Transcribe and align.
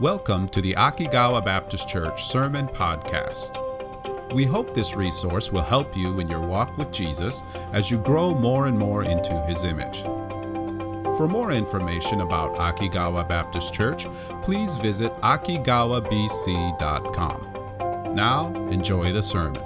Welcome 0.00 0.48
to 0.48 0.60
the 0.62 0.72
Akigawa 0.72 1.44
Baptist 1.44 1.86
Church 1.86 2.24
Sermon 2.24 2.66
Podcast. 2.68 4.32
We 4.32 4.46
hope 4.46 4.72
this 4.72 4.94
resource 4.94 5.52
will 5.52 5.60
help 5.60 5.94
you 5.94 6.20
in 6.20 6.28
your 6.30 6.40
walk 6.40 6.78
with 6.78 6.90
Jesus 6.90 7.42
as 7.74 7.90
you 7.90 7.98
grow 7.98 8.34
more 8.34 8.66
and 8.66 8.78
more 8.78 9.02
into 9.02 9.38
his 9.42 9.62
image. 9.62 10.00
For 11.18 11.28
more 11.28 11.52
information 11.52 12.22
about 12.22 12.56
Akigawa 12.56 13.28
Baptist 13.28 13.74
Church, 13.74 14.06
please 14.40 14.76
visit 14.76 15.12
akigawabc.com. 15.16 18.14
Now, 18.14 18.46
enjoy 18.70 19.12
the 19.12 19.22
sermon. 19.22 19.62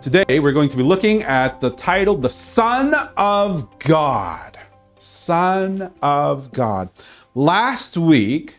Today, 0.00 0.38
we're 0.38 0.52
going 0.52 0.68
to 0.68 0.76
be 0.76 0.84
looking 0.84 1.24
at 1.24 1.60
the 1.60 1.70
title, 1.70 2.14
The 2.14 2.30
Son 2.30 2.94
of 3.16 3.80
God. 3.80 4.60
Son 5.00 5.92
of 6.00 6.52
God. 6.52 6.90
Last 7.34 7.96
week, 7.96 8.58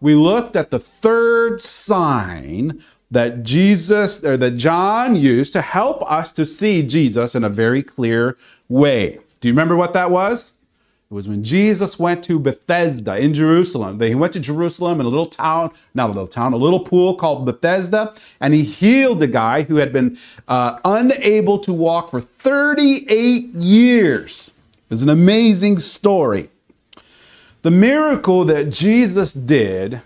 we 0.00 0.14
looked 0.14 0.54
at 0.54 0.70
the 0.70 0.78
third 0.78 1.60
sign 1.60 2.80
that 3.10 3.42
Jesus 3.42 4.24
or 4.24 4.36
that 4.36 4.52
John 4.52 5.16
used 5.16 5.52
to 5.54 5.60
help 5.60 6.08
us 6.10 6.32
to 6.34 6.44
see 6.44 6.84
Jesus 6.84 7.34
in 7.34 7.42
a 7.42 7.48
very 7.48 7.82
clear 7.82 8.36
way. 8.68 9.18
Do 9.40 9.48
you 9.48 9.52
remember 9.52 9.74
what 9.74 9.92
that 9.94 10.12
was? 10.12 10.54
It 11.10 11.14
was 11.14 11.28
when 11.28 11.42
Jesus 11.42 11.98
went 11.98 12.22
to 12.24 12.38
Bethesda 12.38 13.18
in 13.18 13.34
Jerusalem. 13.34 14.00
He 14.00 14.14
went 14.14 14.32
to 14.34 14.40
Jerusalem 14.40 15.00
in 15.00 15.06
a 15.06 15.08
little 15.08 15.26
town, 15.26 15.72
not 15.92 16.06
a 16.08 16.12
little 16.12 16.28
town, 16.28 16.52
a 16.52 16.56
little 16.56 16.80
pool 16.80 17.16
called 17.16 17.44
Bethesda, 17.44 18.14
and 18.40 18.54
he 18.54 18.62
healed 18.62 19.20
a 19.20 19.26
guy 19.26 19.62
who 19.62 19.76
had 19.76 19.92
been 19.92 20.16
uh, 20.46 20.78
unable 20.84 21.58
to 21.58 21.72
walk 21.72 22.12
for 22.12 22.20
38 22.20 23.46
years. 23.54 24.54
It 24.76 24.90
was 24.90 25.02
an 25.02 25.10
amazing 25.10 25.80
story. 25.80 26.50
The 27.62 27.70
miracle 27.70 28.44
that 28.44 28.70
Jesus 28.70 29.32
did 29.32 30.02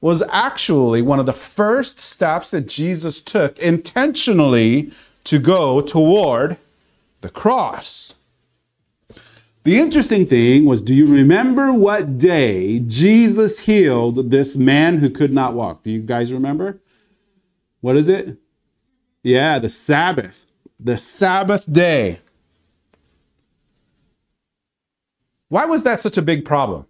was 0.00 0.22
actually 0.30 1.02
one 1.02 1.20
of 1.20 1.26
the 1.26 1.32
first 1.32 2.00
steps 2.00 2.50
that 2.50 2.66
Jesus 2.66 3.20
took 3.20 3.58
intentionally 3.60 4.90
to 5.24 5.38
go 5.38 5.80
toward 5.80 6.56
the 7.20 7.28
cross. 7.28 8.14
The 9.62 9.78
interesting 9.78 10.26
thing 10.26 10.64
was 10.64 10.82
do 10.82 10.94
you 10.94 11.06
remember 11.06 11.72
what 11.72 12.18
day 12.18 12.80
Jesus 12.80 13.66
healed 13.66 14.30
this 14.30 14.56
man 14.56 14.98
who 14.98 15.10
could 15.10 15.32
not 15.32 15.54
walk? 15.54 15.82
Do 15.82 15.90
you 15.90 16.00
guys 16.00 16.32
remember? 16.32 16.80
What 17.80 17.96
is 17.96 18.08
it? 18.08 18.36
Yeah, 19.22 19.58
the 19.58 19.68
Sabbath. 19.68 20.46
The 20.80 20.96
Sabbath 20.96 21.70
day. 21.70 22.20
Why 25.50 25.64
was 25.64 25.82
that 25.82 25.98
such 25.98 26.16
a 26.16 26.22
big 26.22 26.44
problem? 26.44 26.86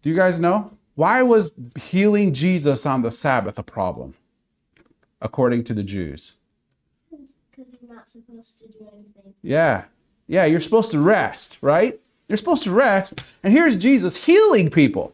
Do 0.00 0.10
you 0.10 0.16
guys 0.16 0.38
know? 0.38 0.70
Why 0.94 1.22
was 1.22 1.52
healing 1.76 2.32
Jesus 2.32 2.86
on 2.86 3.02
the 3.02 3.10
Sabbath 3.10 3.58
a 3.58 3.64
problem, 3.64 4.14
according 5.20 5.64
to 5.64 5.74
the 5.74 5.82
Jews? 5.82 6.36
Because 7.10 7.66
you're 7.80 7.92
not 7.92 8.08
supposed 8.08 8.60
to 8.60 8.68
do 8.68 8.88
anything. 8.94 9.34
Yeah. 9.42 9.84
Yeah, 10.28 10.44
you're 10.44 10.60
supposed 10.60 10.92
to 10.92 11.00
rest, 11.00 11.58
right? 11.62 11.98
You're 12.28 12.36
supposed 12.36 12.62
to 12.62 12.70
rest. 12.70 13.36
And 13.42 13.52
here's 13.52 13.76
Jesus 13.76 14.24
healing 14.24 14.70
people. 14.70 15.12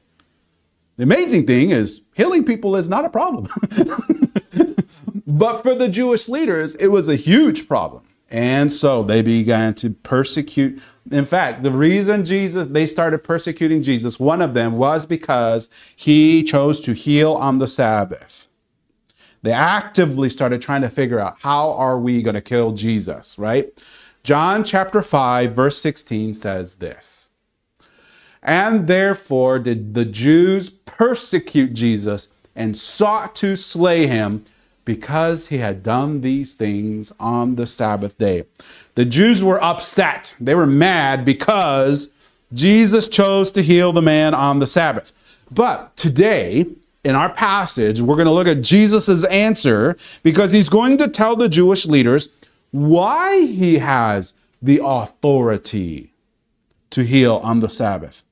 The 0.98 1.04
amazing 1.04 1.46
thing 1.46 1.70
is, 1.70 2.02
healing 2.14 2.44
people 2.44 2.76
is 2.76 2.90
not 2.90 3.06
a 3.06 3.10
problem. 3.10 3.46
but 5.26 5.62
for 5.62 5.74
the 5.74 5.88
Jewish 5.90 6.28
leaders, 6.28 6.74
it 6.74 6.88
was 6.88 7.08
a 7.08 7.16
huge 7.16 7.66
problem. 7.66 8.02
And 8.28 8.72
so 8.72 9.02
they 9.02 9.22
began 9.22 9.74
to 9.74 9.90
persecute. 9.90 10.82
In 11.10 11.24
fact, 11.24 11.62
the 11.62 11.70
reason 11.70 12.24
Jesus, 12.24 12.66
they 12.66 12.86
started 12.86 13.22
persecuting 13.22 13.82
Jesus, 13.82 14.18
one 14.18 14.42
of 14.42 14.54
them 14.54 14.78
was 14.78 15.06
because 15.06 15.92
he 15.94 16.42
chose 16.42 16.80
to 16.80 16.92
heal 16.92 17.34
on 17.34 17.58
the 17.58 17.68
Sabbath. 17.68 18.48
They 19.42 19.52
actively 19.52 20.28
started 20.28 20.60
trying 20.60 20.82
to 20.82 20.90
figure 20.90 21.20
out 21.20 21.36
how 21.42 21.70
are 21.72 22.00
we 22.00 22.20
going 22.20 22.34
to 22.34 22.40
kill 22.40 22.72
Jesus, 22.72 23.38
right? 23.38 23.68
John 24.24 24.64
chapter 24.64 25.02
5, 25.02 25.52
verse 25.52 25.78
16 25.78 26.34
says 26.34 26.76
this. 26.76 27.30
And 28.42 28.88
therefore 28.88 29.60
did 29.60 29.94
the 29.94 30.04
Jews 30.04 30.68
persecute 30.68 31.74
Jesus 31.74 32.28
and 32.56 32.76
sought 32.76 33.36
to 33.36 33.54
slay 33.54 34.08
him 34.08 34.44
because 34.86 35.48
he 35.48 35.58
had 35.58 35.82
done 35.82 36.22
these 36.22 36.54
things 36.54 37.12
on 37.20 37.56
the 37.56 37.66
Sabbath 37.66 38.16
day. 38.16 38.44
The 38.94 39.04
Jews 39.04 39.44
were 39.44 39.62
upset. 39.62 40.34
They 40.40 40.54
were 40.54 40.66
mad 40.66 41.26
because 41.26 42.08
Jesus 42.54 43.08
chose 43.08 43.50
to 43.50 43.62
heal 43.62 43.92
the 43.92 44.00
man 44.00 44.32
on 44.32 44.60
the 44.60 44.66
Sabbath. 44.66 45.44
But 45.50 45.94
today, 45.96 46.64
in 47.04 47.14
our 47.14 47.32
passage, 47.32 48.00
we're 48.00 48.14
going 48.14 48.26
to 48.26 48.32
look 48.32 48.46
at 48.46 48.62
Jesus' 48.62 49.24
answer 49.24 49.96
because 50.22 50.52
he's 50.52 50.68
going 50.68 50.96
to 50.98 51.08
tell 51.08 51.36
the 51.36 51.48
Jewish 51.48 51.84
leaders 51.84 52.28
why 52.70 53.42
he 53.42 53.78
has 53.78 54.34
the 54.62 54.80
authority 54.82 56.12
to 56.90 57.02
heal 57.02 57.36
on 57.42 57.60
the 57.60 57.68
Sabbath. 57.68 58.22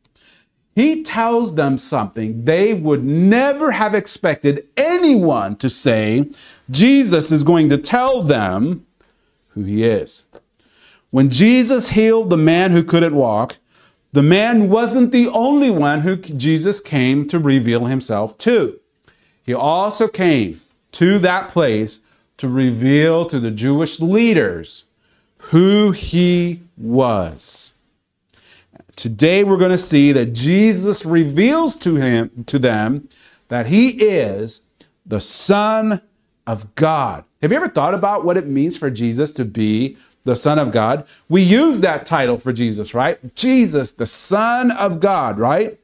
He 0.75 1.03
tells 1.03 1.55
them 1.55 1.79
something 1.79 2.45
they 2.45 2.75
would 2.75 3.05
never 3.05 3.71
have 3.71 3.95
expected 3.95 4.67
anyone 4.77 5.57
to 5.57 5.69
say. 5.69 6.31
Jesus 6.71 7.31
is 7.31 7.45
going 7.45 7.69
to 7.69 7.79
tell 7.79 8.23
them 8.23 8.85
who 9.51 9.63
he 9.63 9.85
is. 9.85 10.25
When 11.11 11.31
Jesus 11.31 11.91
healed 11.91 12.31
the 12.31 12.37
man 12.37 12.73
who 12.73 12.83
couldn't 12.83 13.15
walk, 13.15 13.59
the 14.13 14.23
man 14.23 14.69
wasn't 14.69 15.13
the 15.13 15.29
only 15.29 15.71
one 15.71 16.01
who 16.01 16.17
Jesus 16.17 16.81
came 16.81 17.27
to 17.29 17.39
reveal 17.39 17.87
himself 17.87 18.37
to. 18.39 18.81
He 19.45 19.55
also 19.55 20.09
came 20.09 20.61
to 20.93 21.19
that 21.21 21.51
place 21.51 22.01
to 22.39 22.49
reveal 22.49 23.27
to 23.27 23.39
the 23.39 23.51
Jewish 23.51 24.01
leaders 24.01 24.87
who 25.51 25.93
he 25.93 26.63
was. 26.77 27.74
Today 28.97 29.45
we're 29.45 29.57
going 29.57 29.71
to 29.71 29.79
see 29.79 30.13
that 30.13 30.33
Jesus 30.33 31.05
reveals 31.05 31.77
to 31.77 31.97
him 31.97 32.45
to 32.47 32.59
them 32.59 33.09
that 33.49 33.67
he 33.67 33.89
is 34.03 34.63
the 35.05 35.21
son 35.21 36.01
of 36.47 36.75
God. 36.75 37.25
Have 37.43 37.51
you 37.51 37.57
ever 37.57 37.69
thought 37.69 37.95
about 37.95 38.25
what 38.25 38.37
it 38.37 38.47
means 38.47 38.77
for 38.77 38.91
Jesus 38.91 39.33
to 39.33 39.45
be 39.45 39.97
the 40.23 40.37
son 40.37 40.59
of 40.59 40.73
God? 40.73 41.07
We 41.29 41.43
use 41.43 41.81
that 41.81 42.07
title 42.07 42.39
for 42.39 42.53
Jesus, 42.53 42.95
right? 42.95 43.35
Jesus, 43.35 43.93
the 43.93 44.07
son 44.07 44.71
of 44.79 45.01
God, 45.01 45.39
right? 45.39 45.79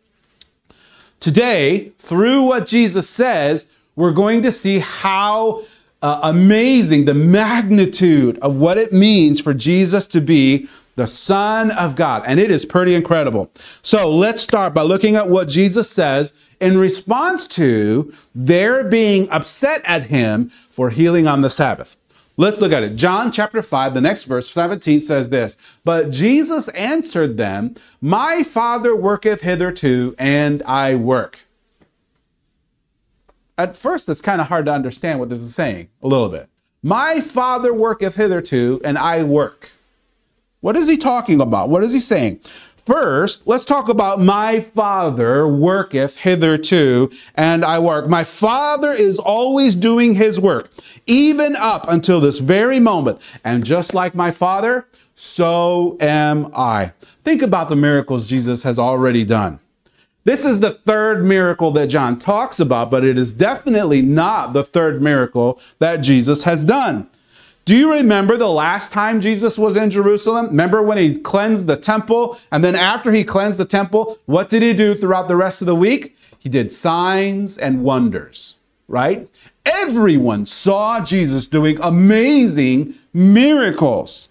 Today, 1.19 1.93
through 1.99 2.43
what 2.43 2.67
Jesus 2.67 3.09
says, 3.09 3.67
we're 3.97 4.13
going 4.13 4.41
to 4.43 4.53
see 4.53 4.79
how 4.79 5.61
uh, 6.03 6.21
amazing 6.23 7.05
the 7.05 7.15
magnitude 7.15 8.39
of 8.39 8.59
what 8.59 8.79
it 8.79 8.93
means 8.93 9.41
for 9.41 9.53
Jesus 9.53 10.07
to 10.09 10.21
be 10.21 10.67
the 10.97 11.07
Son 11.07 11.71
of 11.71 11.97
God. 11.97 12.23
And 12.27 12.39
it 12.39 12.51
is 12.51 12.65
pretty 12.65 12.95
incredible. 12.95 13.51
So 13.55 14.15
let's 14.15 14.43
start 14.43 14.75
by 14.75 14.83
looking 14.83 15.17
at 15.17 15.29
what 15.29 15.49
Jesus 15.49 15.91
says 15.91 16.55
in 16.61 16.79
response 16.79 17.47
to 17.49 18.13
their 18.35 18.85
being 18.85 19.29
upset 19.31 19.83
at 19.85 20.05
him 20.05 20.49
for 20.49 20.91
healing 20.91 21.27
on 21.27 21.41
the 21.41 21.51
Sabbath. 21.51 21.97
Let's 22.37 22.61
look 22.61 22.73
at 22.73 22.83
it. 22.83 22.97
John 22.97 23.31
chapter 23.33 23.61
5, 23.61 23.93
the 23.93 24.01
next 24.01 24.25
verse, 24.25 24.49
17 24.49 25.03
says 25.03 25.29
this 25.29 25.79
But 25.85 26.11
Jesus 26.11 26.69
answered 26.69 27.37
them, 27.37 27.75
My 28.01 28.43
Father 28.43 28.97
worketh 28.97 29.43
hitherto, 29.43 30.15
and 30.19 30.63
I 30.63 30.95
work. 30.95 31.45
At 33.59 33.77
first, 33.77 34.09
it's 34.09 34.23
kind 34.23 34.41
of 34.41 34.47
hard 34.47 34.65
to 34.65 34.73
understand 34.73 35.21
what 35.21 35.29
this 35.29 35.43
is 35.43 35.55
saying 35.55 35.91
a 36.03 36.09
little 36.09 36.31
bit. 36.31 36.49
My 36.83 37.21
Father 37.21 37.75
worketh 37.75 38.15
hitherto, 38.15 38.81
and 38.83 38.97
I 38.97 39.23
work. 39.23 39.73
What 40.61 40.77
is 40.77 40.89
he 40.89 40.99
talking 40.99 41.41
about? 41.41 41.71
What 41.71 41.83
is 41.83 41.95
he 41.95 42.01
saying? 42.01 42.41
First, 42.41 43.47
let's 43.47 43.65
talk 43.65 43.89
about 43.89 44.21
my 44.21 44.61
father 44.61 45.49
worketh 45.49 46.19
hitherto 46.19 47.11
and 47.35 47.65
I 47.65 47.79
work. 47.79 48.09
My 48.09 48.25
father 48.25 48.91
is 48.91 49.17
always 49.17 49.75
doing 49.75 50.15
his 50.15 50.39
work, 50.39 50.71
even 51.07 51.55
up 51.57 51.89
until 51.89 52.21
this 52.21 52.41
very 52.41 52.79
moment. 52.79 53.39
And 53.43 53.65
just 53.65 53.95
like 53.95 54.15
my 54.15 54.31
father, 54.31 54.87
so 55.15 55.97
am 56.01 56.51
I. 56.55 56.93
Think 57.01 57.41
about 57.41 57.71
the 57.71 57.77
miracles 57.77 58.29
Jesus 58.29 58.63
has 58.63 58.79
already 58.79 59.25
done. 59.25 59.61
This 60.25 60.45
is 60.45 60.61
the 60.61 60.73
third 60.73 61.25
miracle 61.25 61.71
that 61.73 61.87
John 61.87 62.19
talks 62.19 62.61
about, 62.61 62.91
but 62.91 63.05
it 63.05 63.17
is 63.17 63.33
definitely 63.33 64.03
not 64.03 64.53
the 64.53 64.65
third 64.65 65.01
miracle 65.01 65.59
that 65.79 65.99
Jesus 65.99 66.43
has 66.43 66.65
done. 66.65 67.09
Do 67.71 67.77
you 67.77 67.95
remember 67.95 68.37
the 68.37 68.49
last 68.49 68.93
time 68.93 69.21
Jesus 69.21 69.57
was 69.57 69.77
in 69.77 69.91
Jerusalem? 69.91 70.47
Remember 70.47 70.83
when 70.83 70.99
he 70.99 71.15
cleansed 71.15 71.69
the 71.69 71.77
temple? 71.77 72.37
And 72.51 72.65
then 72.65 72.75
after 72.75 73.13
he 73.13 73.23
cleansed 73.23 73.61
the 73.61 73.65
temple, 73.65 74.17
what 74.27 74.49
did 74.49 74.61
he 74.61 74.73
do 74.73 74.93
throughout 74.97 75.29
the 75.29 75.37
rest 75.37 75.63
of 75.63 75.69
the 75.69 75.77
week? 75.77 76.17
He 76.41 76.49
did 76.49 76.73
signs 76.73 77.57
and 77.57 77.85
wonders, 77.85 78.59
right? 78.89 79.29
Everyone 79.65 80.47
saw 80.47 80.99
Jesus 81.05 81.47
doing 81.47 81.79
amazing 81.81 82.95
miracles. 83.15 84.31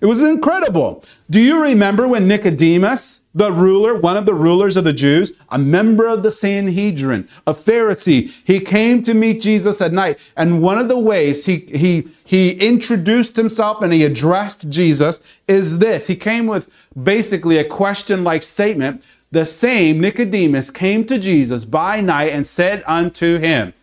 It 0.00 0.06
was 0.06 0.22
incredible. 0.22 1.04
Do 1.28 1.40
you 1.40 1.62
remember 1.62 2.08
when 2.08 2.26
Nicodemus, 2.26 3.20
the 3.34 3.52
ruler, 3.52 3.94
one 3.94 4.16
of 4.16 4.24
the 4.24 4.34
rulers 4.34 4.76
of 4.76 4.84
the 4.84 4.94
Jews, 4.94 5.30
a 5.50 5.58
member 5.58 6.08
of 6.08 6.22
the 6.22 6.30
Sanhedrin, 6.30 7.28
a 7.46 7.52
Pharisee, 7.52 8.42
he 8.46 8.60
came 8.60 9.02
to 9.02 9.12
meet 9.12 9.42
Jesus 9.42 9.82
at 9.82 9.92
night. 9.92 10.32
And 10.36 10.62
one 10.62 10.78
of 10.78 10.88
the 10.88 10.98
ways 10.98 11.44
he, 11.44 11.66
he, 11.74 12.08
he 12.24 12.52
introduced 12.52 13.36
himself 13.36 13.82
and 13.82 13.92
he 13.92 14.04
addressed 14.04 14.70
Jesus 14.70 15.38
is 15.46 15.80
this. 15.80 16.06
He 16.06 16.16
came 16.16 16.46
with 16.46 16.88
basically 17.00 17.58
a 17.58 17.64
question 17.64 18.24
like 18.24 18.42
statement. 18.42 19.06
The 19.30 19.44
same 19.44 20.00
Nicodemus 20.00 20.70
came 20.70 21.04
to 21.04 21.18
Jesus 21.18 21.66
by 21.66 22.00
night 22.00 22.32
and 22.32 22.46
said 22.46 22.82
unto 22.86 23.38
him, 23.38 23.74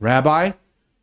Rabbi, 0.00 0.52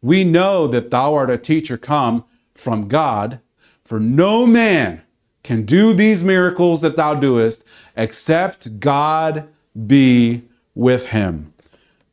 we 0.03 0.23
know 0.23 0.67
that 0.67 0.91
thou 0.91 1.15
art 1.15 1.31
a 1.31 1.37
teacher 1.39 1.77
come 1.77 2.23
from 2.53 2.87
God, 2.87 3.39
for 3.83 3.99
no 3.99 4.45
man 4.45 5.01
can 5.43 5.65
do 5.65 5.93
these 5.93 6.23
miracles 6.23 6.81
that 6.81 6.95
thou 6.95 7.13
doest 7.13 7.65
except 7.95 8.79
God 8.79 9.47
be 9.87 10.43
with 10.73 11.09
him. 11.09 11.53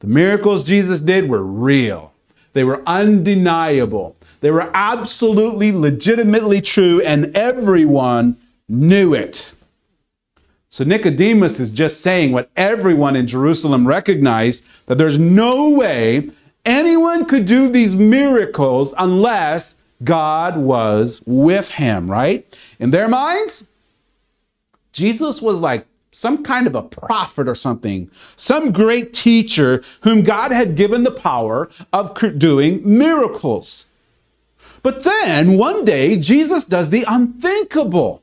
The 0.00 0.08
miracles 0.08 0.64
Jesus 0.64 1.00
did 1.00 1.28
were 1.28 1.44
real. 1.44 2.14
They 2.52 2.64
were 2.64 2.82
undeniable. 2.86 4.16
They 4.40 4.50
were 4.50 4.70
absolutely, 4.74 5.70
legitimately 5.70 6.60
true, 6.60 7.00
and 7.02 7.36
everyone 7.36 8.36
knew 8.68 9.14
it. 9.14 9.52
So 10.68 10.84
Nicodemus 10.84 11.60
is 11.60 11.70
just 11.70 12.00
saying 12.00 12.32
what 12.32 12.50
everyone 12.56 13.16
in 13.16 13.26
Jerusalem 13.26 13.86
recognized 13.86 14.86
that 14.86 14.98
there's 14.98 15.18
no 15.18 15.70
way 15.70 16.28
anyone 16.64 17.24
could 17.24 17.44
do 17.44 17.68
these 17.68 17.96
miracles 17.96 18.94
unless 18.96 19.79
God 20.02 20.56
was 20.56 21.22
with 21.26 21.72
him, 21.72 22.10
right? 22.10 22.74
In 22.78 22.90
their 22.90 23.08
minds, 23.08 23.68
Jesus 24.92 25.42
was 25.42 25.60
like 25.60 25.86
some 26.10 26.42
kind 26.42 26.66
of 26.66 26.74
a 26.74 26.82
prophet 26.82 27.46
or 27.46 27.54
something, 27.54 28.08
some 28.12 28.72
great 28.72 29.12
teacher 29.12 29.82
whom 30.02 30.22
God 30.22 30.52
had 30.52 30.76
given 30.76 31.04
the 31.04 31.10
power 31.10 31.70
of 31.92 32.18
doing 32.38 32.80
miracles. 32.84 33.86
But 34.82 35.04
then 35.04 35.56
one 35.58 35.84
day, 35.84 36.16
Jesus 36.16 36.64
does 36.64 36.90
the 36.90 37.04
unthinkable. 37.08 38.22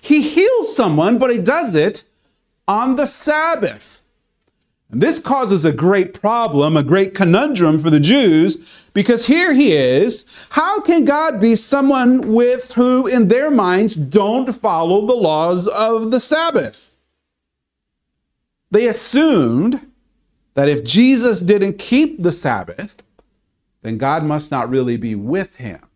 He 0.00 0.22
heals 0.22 0.74
someone, 0.74 1.18
but 1.18 1.30
he 1.30 1.38
does 1.38 1.74
it 1.74 2.04
on 2.66 2.96
the 2.96 3.06
Sabbath. 3.06 3.97
And 4.90 5.02
this 5.02 5.18
causes 5.18 5.64
a 5.64 5.72
great 5.72 6.14
problem, 6.14 6.76
a 6.76 6.82
great 6.82 7.14
conundrum 7.14 7.78
for 7.78 7.90
the 7.90 8.00
Jews, 8.00 8.90
because 8.94 9.26
here 9.26 9.52
he 9.52 9.72
is. 9.72 10.46
How 10.50 10.80
can 10.80 11.04
God 11.04 11.40
be 11.40 11.56
someone 11.56 12.32
with 12.32 12.72
who, 12.72 13.06
in 13.06 13.28
their 13.28 13.50
minds, 13.50 13.94
don't 13.94 14.54
follow 14.54 15.06
the 15.06 15.14
laws 15.14 15.66
of 15.68 16.10
the 16.10 16.20
Sabbath? 16.20 16.96
They 18.70 18.86
assumed 18.86 19.86
that 20.54 20.68
if 20.68 20.84
Jesus 20.84 21.42
didn't 21.42 21.78
keep 21.78 22.22
the 22.22 22.32
Sabbath, 22.32 23.02
then 23.82 23.98
God 23.98 24.24
must 24.24 24.50
not 24.50 24.70
really 24.70 24.96
be 24.96 25.14
with 25.14 25.56
him 25.56 25.87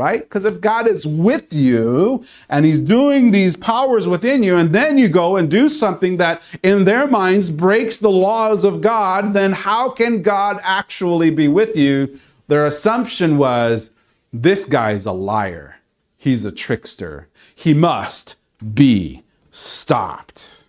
right? 0.00 0.22
Because 0.22 0.46
if 0.46 0.62
God 0.62 0.88
is 0.88 1.06
with 1.06 1.52
you 1.52 2.24
and 2.48 2.64
He's 2.64 2.78
doing 2.78 3.32
these 3.32 3.54
powers 3.54 4.08
within 4.08 4.42
you, 4.42 4.56
and 4.56 4.72
then 4.72 4.96
you 4.96 5.08
go 5.08 5.36
and 5.36 5.50
do 5.50 5.68
something 5.68 6.16
that 6.16 6.42
in 6.62 6.84
their 6.84 7.06
minds 7.06 7.50
breaks 7.50 7.98
the 7.98 8.10
laws 8.10 8.64
of 8.64 8.80
God, 8.80 9.34
then 9.34 9.52
how 9.52 9.90
can 9.90 10.22
God 10.22 10.58
actually 10.62 11.30
be 11.30 11.48
with 11.48 11.76
you? 11.76 12.18
Their 12.48 12.64
assumption 12.64 13.36
was 13.36 13.92
this 14.32 14.64
guy's 14.64 15.04
a 15.04 15.12
liar, 15.12 15.76
he's 16.16 16.46
a 16.46 16.52
trickster, 16.52 17.28
he 17.54 17.74
must 17.74 18.36
be 18.74 19.22
stopped. 19.50 20.64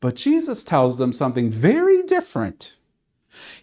But 0.00 0.16
Jesus 0.16 0.64
tells 0.64 0.98
them 0.98 1.12
something 1.12 1.48
very 1.48 2.02
different. 2.02 2.76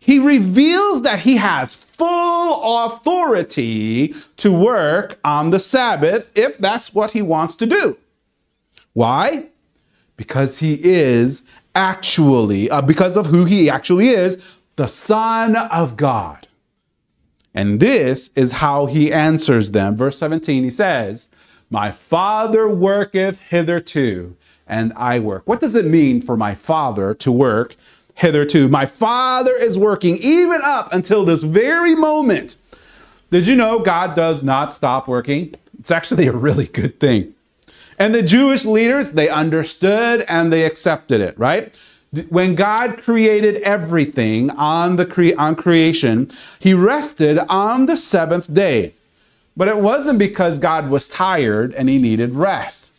He 0.04 0.20
reveals 0.20 1.04
that 1.04 1.20
he 1.20 1.38
has 1.38 1.74
full 1.74 2.86
authority 2.88 4.14
to 4.36 4.52
work 4.52 5.18
on 5.24 5.52
the 5.52 5.62
Sabbath 5.62 6.30
if 6.38 6.58
that's 6.58 6.94
what 6.94 7.12
he 7.12 7.22
wants 7.22 7.56
to 7.56 7.66
do. 7.66 7.98
Why? 8.92 9.46
Because 10.18 10.60
he 10.60 10.78
is 10.84 11.44
actually, 11.74 12.70
uh, 12.70 12.82
because 12.82 13.16
of 13.16 13.28
who 13.28 13.46
he 13.46 13.70
actually 13.70 14.10
is, 14.10 14.62
the 14.76 14.88
Son 14.88 15.56
of 15.56 15.96
God. 15.96 16.50
And 17.54 17.80
this 17.80 18.30
is 18.36 18.54
how 18.54 18.88
he 18.88 19.10
answers 19.14 19.72
them. 19.72 19.96
Verse 19.96 20.18
17, 20.18 20.66
he 20.66 20.70
says, 20.70 21.30
My 21.70 21.92
Father 21.92 22.68
worketh 22.68 23.40
hitherto, 23.40 24.36
and 24.68 24.92
I 24.98 25.20
work. 25.20 25.44
What 25.48 25.62
does 25.62 25.76
it 25.76 25.86
mean 25.86 26.20
for 26.20 26.36
my 26.36 26.54
Father 26.54 27.14
to 27.14 27.32
work 27.32 27.78
hitherto. 28.16 28.68
My 28.68 28.86
Father 28.86 29.54
is 29.56 29.78
working 29.78 30.18
even 30.22 30.62
up 30.64 30.94
until 30.94 31.26
this 31.26 31.44
very 31.44 31.96
moment. 31.96 32.58
Did 33.32 33.48
you 33.48 33.56
know 33.56 33.80
God 33.80 34.16
does 34.16 34.44
not 34.44 34.74
stop 34.74 35.08
working? 35.08 35.56
It's 35.80 35.92
actually 35.92 36.28
a 36.28 36.34
really 36.34 36.68
good 36.68 37.00
thing. 37.00 37.34
And 37.98 38.14
the 38.14 38.24
Jewish 38.24 38.66
leaders, 38.66 39.14
they 39.14 39.30
understood 39.30 40.26
and 40.28 40.52
they 40.52 40.66
accepted 40.66 41.22
it, 41.22 41.38
right? 41.38 41.78
When 42.30 42.54
God 42.54 42.98
created 42.98 43.58
everything 43.58 44.52
on 44.52 44.98
the 44.98 45.06
cre- 45.06 45.38
on 45.38 45.56
creation, 45.56 46.30
he 46.60 46.74
rested 46.74 47.40
on 47.50 47.88
the 47.88 47.98
seventh 47.98 48.54
day. 48.54 48.94
But 49.58 49.68
it 49.68 49.78
wasn't 49.78 50.20
because 50.20 50.60
God 50.60 50.90
was 50.90 51.08
tired 51.08 51.74
and 51.74 51.90
he 51.90 52.00
needed 52.00 52.32
rest. 52.32 52.92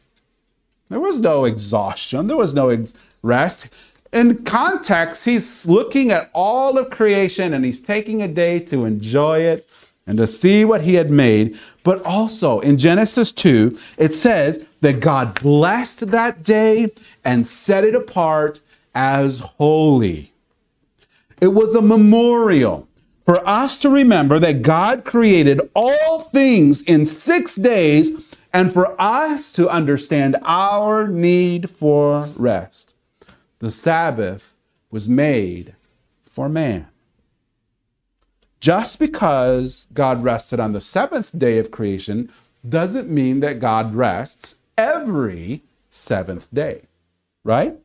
There 0.89 1.01
was 1.01 1.21
no 1.21 1.45
exhaustion, 1.45 2.27
there 2.27 2.37
was 2.37 2.55
no 2.55 2.69
ex- 2.69 2.93
rest 3.23 3.94
in 4.15 4.45
context, 4.45 5.25
he's 5.25 5.69
looking 5.69 6.13
at 6.13 6.31
all 6.33 6.79
of 6.79 6.91
creation 6.91 7.53
and 7.53 7.65
he's 7.65 7.81
taking 7.81 8.23
a 8.23 8.29
day 8.29 8.61
to 8.61 8.85
enjoy 8.85 9.41
it 9.41 9.69
and 10.07 10.17
to 10.19 10.27
see 10.27 10.65
what 10.65 10.83
he 10.83 10.95
had 10.95 11.11
made. 11.11 11.59
But 11.83 12.05
also 12.05 12.61
in 12.61 12.79
Genesis 12.79 13.33
2, 13.33 13.77
it 13.99 14.15
says 14.15 14.73
that 14.81 15.01
God 15.01 15.41
blessed 15.41 16.13
that 16.13 16.45
day 16.45 16.93
and 17.25 17.47
set 17.47 17.83
it 17.85 17.95
apart 17.95 18.61
as 18.95 19.41
holy. 19.41 20.33
It 21.41 21.49
was 21.49 21.75
a 21.75 21.83
memorial 21.83 22.87
for 23.25 23.47
us 23.49 23.79
to 23.81 23.91
remember 23.91 24.39
that 24.39 24.63
God 24.63 25.05
created 25.05 25.61
all 25.75 26.21
things 26.21 26.83
in 26.83 27.05
six 27.05 27.57
days 27.57 28.39
and 28.53 28.73
for 28.73 28.95
us 29.01 29.51
to 29.53 29.69
understand 29.69 30.37
our 30.45 31.09
need 31.09 31.69
for 31.69 32.29
rest 32.37 32.94
the 33.65 33.71
Sabbath 33.71 34.57
was 34.91 35.09
made 35.09 35.75
for 36.23 36.49
man. 36.49 36.89
Just 38.61 38.99
because 38.99 39.87
God 39.93 40.23
rested 40.23 40.59
on 40.59 40.73
the 40.73 40.81
seventh 40.81 41.39
day 41.39 41.59
of 41.59 41.71
creation 41.71 42.31
doesn't 42.67 43.11
mean 43.11 43.41
that 43.41 43.61
God 43.61 43.95
rests 43.95 44.57
every 44.79 45.63
seventh 45.91 46.49
day, 46.53 46.83
right? 47.45 47.77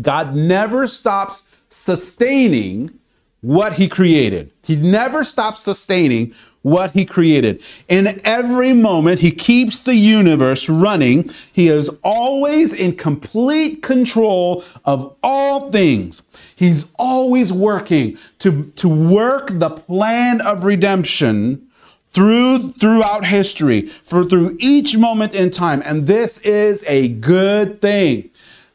God 0.00 0.36
never 0.36 0.86
stops 0.86 1.62
sustaining 1.68 2.99
what 3.40 3.74
he 3.74 3.88
created. 3.88 4.50
He 4.62 4.76
never 4.76 5.24
stops 5.24 5.60
sustaining 5.60 6.32
what 6.62 6.90
he 6.92 7.06
created. 7.06 7.62
In 7.88 8.20
every 8.22 8.74
moment, 8.74 9.20
he 9.20 9.30
keeps 9.30 9.82
the 9.82 9.94
universe 9.94 10.68
running. 10.68 11.28
He 11.52 11.68
is 11.68 11.90
always 12.04 12.72
in 12.72 12.96
complete 12.96 13.82
control 13.82 14.62
of 14.84 15.16
all 15.22 15.70
things. 15.70 16.22
He's 16.54 16.92
always 16.98 17.52
working 17.52 18.18
to, 18.40 18.70
to 18.76 18.88
work 18.88 19.48
the 19.52 19.70
plan 19.70 20.40
of 20.42 20.64
redemption 20.64 21.66
through 22.12 22.72
throughout 22.72 23.24
history 23.24 23.82
for 23.82 24.24
through 24.24 24.56
each 24.58 24.98
moment 24.98 25.32
in 25.32 25.48
time 25.48 25.80
and 25.84 26.08
this 26.08 26.38
is 26.40 26.84
a 26.88 27.08
good 27.08 27.80
thing 27.80 28.28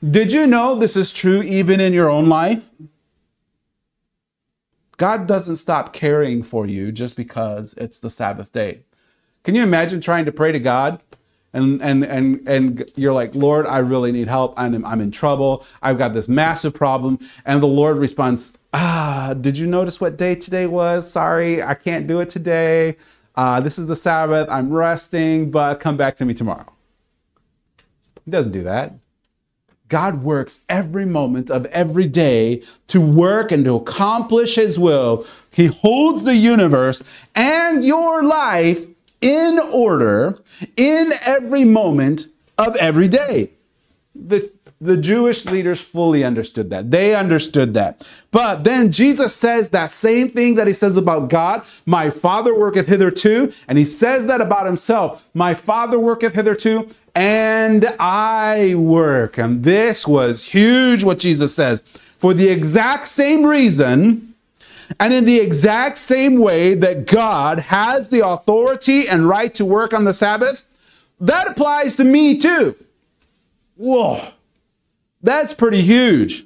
did 0.10 0.32
you 0.32 0.48
know 0.48 0.76
this 0.76 0.96
is 0.96 1.12
true 1.12 1.42
even 1.42 1.82
in 1.82 1.92
your 1.92 2.10
own 2.10 2.30
life 2.30 2.70
God 4.98 5.28
doesn't 5.28 5.58
stop 5.58 5.94
caring 5.94 6.44
for 6.44 6.66
you 6.66 6.92
just 6.92 7.18
because 7.18 7.74
it's 7.78 8.00
the 8.00 8.10
Sabbath 8.10 8.52
day. 8.52 8.82
Can 9.44 9.56
you 9.56 9.64
imagine 9.64 10.02
trying 10.02 10.26
to 10.26 10.32
pray 10.32 10.52
to 10.52 10.60
God 10.60 11.02
and 11.56 11.82
and 11.82 12.04
and 12.04 12.48
and 12.48 12.92
you're 12.96 13.14
like, 13.14 13.34
Lord, 13.34 13.66
I 13.66 13.78
really 13.78 14.12
need 14.12 14.28
help. 14.28 14.54
I'm 14.58 14.86
I'm 14.86 15.02
in 15.02 15.12
trouble. 15.12 15.66
I've 15.82 15.98
got 15.98 16.14
this 16.14 16.28
massive 16.28 16.74
problem, 16.74 17.18
and 17.46 17.64
the 17.64 17.68
Lord 17.68 17.98
responds, 17.98 18.58
Ah, 18.74 19.34
did 19.40 19.58
you 19.58 19.66
notice 19.66 20.02
what 20.02 20.18
day 20.18 20.36
today 20.36 20.68
was? 20.68 21.10
Sorry, 21.10 21.64
I 21.64 21.74
can't 21.74 22.08
do 22.08 22.20
it 22.20 22.30
today. 22.30 22.98
Uh, 23.36 23.60
this 23.62 23.80
is 23.80 23.86
the 23.86 23.96
Sabbath. 23.96 24.48
I'm 24.50 24.70
resting, 24.72 25.50
but 25.50 25.80
come 25.80 25.98
back 25.98 26.18
to 26.18 26.26
me 26.26 26.34
tomorrow. 26.34 26.72
He 28.26 28.32
doesn't 28.32 28.52
do 28.52 28.64
that. 28.64 28.94
God 29.90 30.24
works 30.24 30.66
every 30.68 31.06
moment 31.06 31.50
of 31.52 31.66
every 31.68 32.08
day 32.08 32.64
to 32.88 33.00
work 33.00 33.52
and 33.52 33.64
to 33.66 33.76
accomplish 33.76 34.56
His 34.56 34.80
will. 34.80 35.26
He 35.52 35.68
holds 35.68 36.24
the 36.24 36.36
universe 36.36 37.24
and 37.36 37.84
your 37.84 38.24
life 38.24 38.88
in 39.22 39.60
order 39.74 40.40
in 40.76 41.12
every 41.26 41.66
moment 41.66 42.28
of 42.58 42.76
every 42.78 43.08
day. 43.08 43.52
The, 44.16 44.52
the 44.86 44.98
Jewish 44.98 45.46
leaders 45.46 45.82
fully 45.82 46.24
understood 46.24 46.70
that. 46.70 46.92
They 46.92 47.16
understood 47.16 47.74
that. 47.74 48.08
But 48.32 48.64
then 48.64 48.92
Jesus 48.92 49.36
says 49.36 49.70
that 49.72 49.92
same 49.92 50.30
thing 50.30 50.56
that 50.56 50.68
he 50.68 50.74
says 50.74 50.98
about 50.98 51.30
God, 51.30 51.66
my 51.86 52.10
Father 52.10 52.58
worketh 52.58 52.88
hitherto, 52.88 53.52
and 53.68 53.78
he 53.78 53.86
says 53.86 54.28
that 54.28 54.42
about 54.42 54.66
himself, 54.66 55.30
my 55.34 55.54
Father 55.54 56.00
worketh 56.00 56.34
hitherto, 56.34 56.88
and 57.14 57.86
I 58.00 58.76
work. 58.76 59.38
And 59.38 59.64
this 59.64 60.08
was 60.08 60.44
huge 60.44 61.04
what 61.04 61.20
Jesus 61.20 61.56
says. 61.56 61.82
For 61.82 62.34
the 62.34 62.50
exact 62.50 63.08
same 63.08 63.46
reason, 63.46 64.34
and 65.00 65.14
in 65.14 65.26
the 65.26 65.40
exact 65.40 65.98
same 65.98 66.40
way 66.40 66.74
that 66.76 67.08
God 67.08 67.60
has 67.60 68.10
the 68.10 68.28
authority 68.28 69.08
and 69.10 69.28
right 69.28 69.54
to 69.56 69.66
work 69.66 69.94
on 69.94 70.04
the 70.04 70.14
Sabbath, 70.14 71.12
that 71.20 71.48
applies 71.48 71.96
to 71.96 72.04
me 72.04 72.38
too. 72.38 72.76
Whoa, 73.78 74.20
that's 75.26 75.54
pretty 75.54 75.82
huge. 75.82 76.46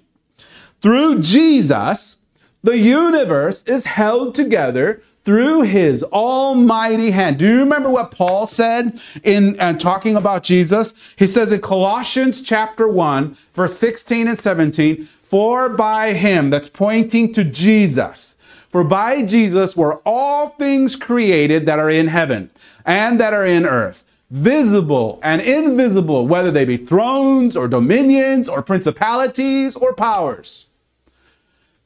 Through 0.81 1.19
Jesus, 1.19 2.17
the 2.63 2.77
universe 2.77 3.63
is 3.63 3.86
held 3.86 4.33
together 4.33 5.01
through 5.25 5.63
his 5.63 6.01
almighty 6.03 7.12
hand. 7.12 7.38
Do 7.38 7.45
you 7.45 7.59
remember 7.59 7.89
what 7.89 8.12
Paul 8.12 8.48
said 8.48 9.00
in 9.24 9.59
uh, 9.59 9.74
talking 9.74 10.15
about 10.15 10.43
Jesus? 10.43 11.13
He 11.19 11.27
says 11.27 11.51
in 11.51 11.59
Colossians 11.59 12.41
chapter 12.41 12.88
1, 12.88 13.33
verse 13.53 13.77
16 13.77 14.29
and 14.29 14.39
17, 14.39 15.01
for 15.01 15.69
by 15.69 16.13
him, 16.13 16.50
that's 16.50 16.69
pointing 16.69 17.33
to 17.33 17.43
Jesus, 17.43 18.36
for 18.69 18.83
by 18.86 19.25
Jesus 19.25 19.75
were 19.75 20.01
all 20.05 20.48
things 20.48 20.95
created 20.95 21.65
that 21.65 21.79
are 21.79 21.89
in 21.89 22.07
heaven 22.07 22.50
and 22.86 23.19
that 23.19 23.33
are 23.33 23.45
in 23.45 23.65
earth 23.65 24.18
visible 24.29 25.19
and 25.24 25.41
invisible, 25.41 26.27
whether 26.27 26.51
they 26.51 26.65
be 26.65 26.77
thrones 26.77 27.57
or 27.57 27.67
dominions 27.67 28.48
or 28.48 28.62
principalities 28.62 29.75
or 29.75 29.93
powers. 29.95 30.67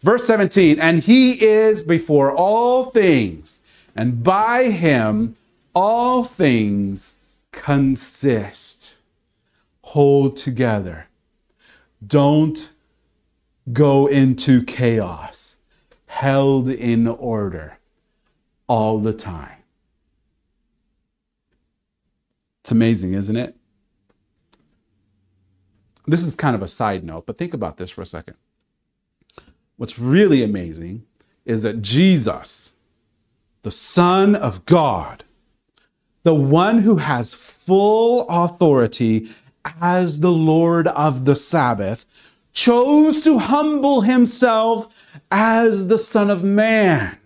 Verse 0.02 0.26
17, 0.26 0.80
and 0.80 1.00
he 1.00 1.44
is 1.44 1.82
before 1.82 2.36
all 2.36 2.86
things, 2.86 3.62
and 3.96 4.22
by 4.24 4.66
him 4.66 5.36
all 5.74 6.24
things 6.26 7.16
consist. 7.54 8.98
Hold 9.82 10.36
together. 10.36 11.08
Don't 12.06 12.74
go 13.72 14.08
into 14.08 14.64
chaos. 14.64 15.58
Held 16.08 16.70
in 16.70 17.08
order 17.08 17.80
all 18.68 19.00
the 19.00 19.14
time. 19.14 19.63
It's 22.64 22.72
amazing, 22.72 23.12
isn't 23.12 23.36
it? 23.36 23.58
This 26.08 26.24
is 26.24 26.34
kind 26.34 26.56
of 26.56 26.62
a 26.62 26.68
side 26.68 27.04
note, 27.04 27.26
but 27.26 27.38
think 27.38 27.54
about 27.54 27.76
this 27.76 27.92
for 27.92 28.02
a 28.02 28.06
second. 28.06 28.38
What's 29.76 30.00
really 30.00 30.44
amazing 30.44 31.04
is 31.44 31.64
that 31.64 31.82
Jesus, 31.82 32.72
the 33.64 33.72
Son 33.72 34.34
of 34.34 34.64
God, 34.64 35.26
the 36.24 36.34
one 36.34 36.80
who 36.80 36.98
has 36.98 37.34
full 37.34 38.26
authority 38.30 39.28
as 39.82 40.22
the 40.22 40.32
Lord 40.32 40.88
of 40.88 41.26
the 41.26 41.36
Sabbath, 41.36 42.40
chose 42.54 43.22
to 43.24 43.40
humble 43.40 44.02
himself 44.02 45.20
as 45.30 45.88
the 45.88 45.98
Son 45.98 46.30
of 46.30 46.46
Man. 46.46 47.18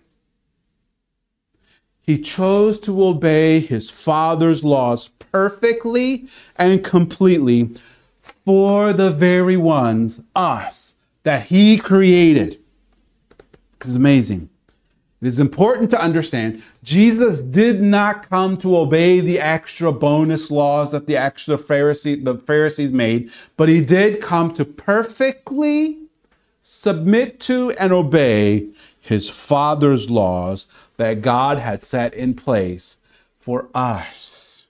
He 2.08 2.16
chose 2.16 2.80
to 2.80 3.04
obey 3.04 3.60
his 3.60 3.90
Father's 3.90 4.64
laws 4.64 5.08
perfectly 5.30 6.24
and 6.56 6.82
completely 6.82 7.68
for 8.18 8.94
the 8.94 9.10
very 9.10 9.58
ones, 9.58 10.22
us, 10.34 10.96
that 11.24 11.48
he 11.48 11.76
created. 11.76 12.60
This 13.78 13.90
is 13.90 13.96
amazing. 13.96 14.48
It 15.20 15.26
is 15.26 15.38
important 15.38 15.90
to 15.90 16.00
understand 16.00 16.62
Jesus 16.82 17.42
did 17.42 17.82
not 17.82 18.26
come 18.30 18.56
to 18.56 18.78
obey 18.78 19.20
the 19.20 19.38
extra 19.38 19.92
bonus 19.92 20.50
laws 20.50 20.92
that 20.92 21.08
the 21.08 21.18
extra 21.18 21.56
Pharisee, 21.56 22.24
the 22.24 22.38
Pharisees 22.38 22.90
made, 22.90 23.28
but 23.58 23.68
he 23.68 23.82
did 23.82 24.22
come 24.22 24.54
to 24.54 24.64
perfectly 24.64 25.98
submit 26.62 27.38
to 27.40 27.72
and 27.78 27.92
obey 27.92 28.68
his 29.08 29.30
Father's 29.30 30.10
laws 30.10 30.88
that 30.98 31.22
God 31.22 31.58
had 31.58 31.82
set 31.82 32.12
in 32.12 32.34
place 32.34 32.98
for 33.34 33.70
us. 33.74 34.66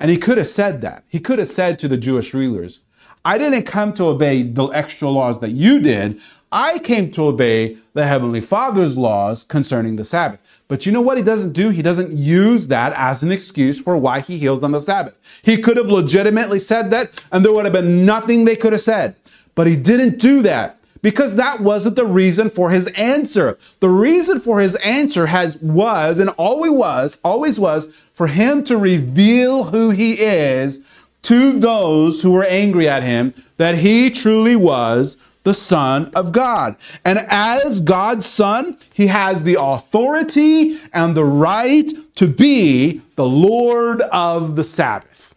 And 0.00 0.10
he 0.10 0.16
could 0.16 0.36
have 0.36 0.48
said 0.48 0.80
that. 0.80 1.04
He 1.08 1.20
could 1.20 1.38
have 1.38 1.46
said 1.46 1.78
to 1.78 1.88
the 1.88 1.96
Jewish 1.96 2.34
rulers, 2.34 2.80
I 3.24 3.38
didn't 3.38 3.62
come 3.62 3.94
to 3.94 4.06
obey 4.06 4.42
the 4.42 4.66
extra 4.66 5.08
laws 5.08 5.38
that 5.38 5.52
you 5.52 5.80
did. 5.80 6.20
I 6.50 6.80
came 6.80 7.12
to 7.12 7.26
obey 7.26 7.76
the 7.94 8.06
Heavenly 8.06 8.40
Father's 8.40 8.96
laws 8.96 9.44
concerning 9.44 9.94
the 9.94 10.04
Sabbath. 10.04 10.64
But 10.66 10.86
you 10.86 10.90
know 10.90 11.00
what 11.00 11.16
he 11.16 11.22
doesn't 11.22 11.52
do? 11.52 11.70
He 11.70 11.80
doesn't 11.80 12.10
use 12.10 12.66
that 12.68 12.92
as 12.96 13.22
an 13.22 13.30
excuse 13.30 13.80
for 13.80 13.96
why 13.96 14.18
he 14.18 14.36
heals 14.38 14.64
on 14.64 14.72
the 14.72 14.80
Sabbath. 14.80 15.40
He 15.44 15.58
could 15.58 15.76
have 15.76 15.86
legitimately 15.86 16.58
said 16.58 16.90
that, 16.90 17.24
and 17.30 17.44
there 17.44 17.52
would 17.52 17.66
have 17.66 17.72
been 17.72 18.04
nothing 18.04 18.44
they 18.44 18.56
could 18.56 18.72
have 18.72 18.80
said. 18.80 19.14
But 19.54 19.68
he 19.68 19.76
didn't 19.76 20.18
do 20.18 20.42
that 20.42 20.80
because 21.04 21.36
that 21.36 21.60
wasn't 21.60 21.96
the 21.96 22.06
reason 22.06 22.48
for 22.48 22.70
his 22.70 22.86
answer. 22.96 23.58
The 23.80 23.90
reason 23.90 24.40
for 24.40 24.60
his 24.60 24.74
answer 24.76 25.26
has 25.26 25.58
was 25.58 26.18
and 26.18 26.30
always 26.30 26.72
was, 26.72 27.20
always 27.22 27.60
was 27.60 28.08
for 28.14 28.26
him 28.26 28.64
to 28.64 28.78
reveal 28.78 29.64
who 29.64 29.90
he 29.90 30.12
is 30.12 30.80
to 31.24 31.60
those 31.60 32.22
who 32.22 32.32
were 32.32 32.44
angry 32.44 32.88
at 32.88 33.02
him 33.02 33.34
that 33.58 33.76
he 33.76 34.08
truly 34.08 34.56
was 34.56 35.18
the 35.42 35.52
Son 35.52 36.10
of 36.14 36.32
God. 36.32 36.76
And 37.04 37.18
as 37.28 37.82
God's 37.82 38.24
Son, 38.24 38.78
he 38.94 39.08
has 39.08 39.42
the 39.42 39.58
authority 39.60 40.78
and 40.94 41.14
the 41.14 41.26
right 41.26 41.92
to 42.14 42.26
be 42.26 43.02
the 43.16 43.28
Lord 43.28 44.00
of 44.00 44.56
the 44.56 44.64
Sabbath. 44.64 45.34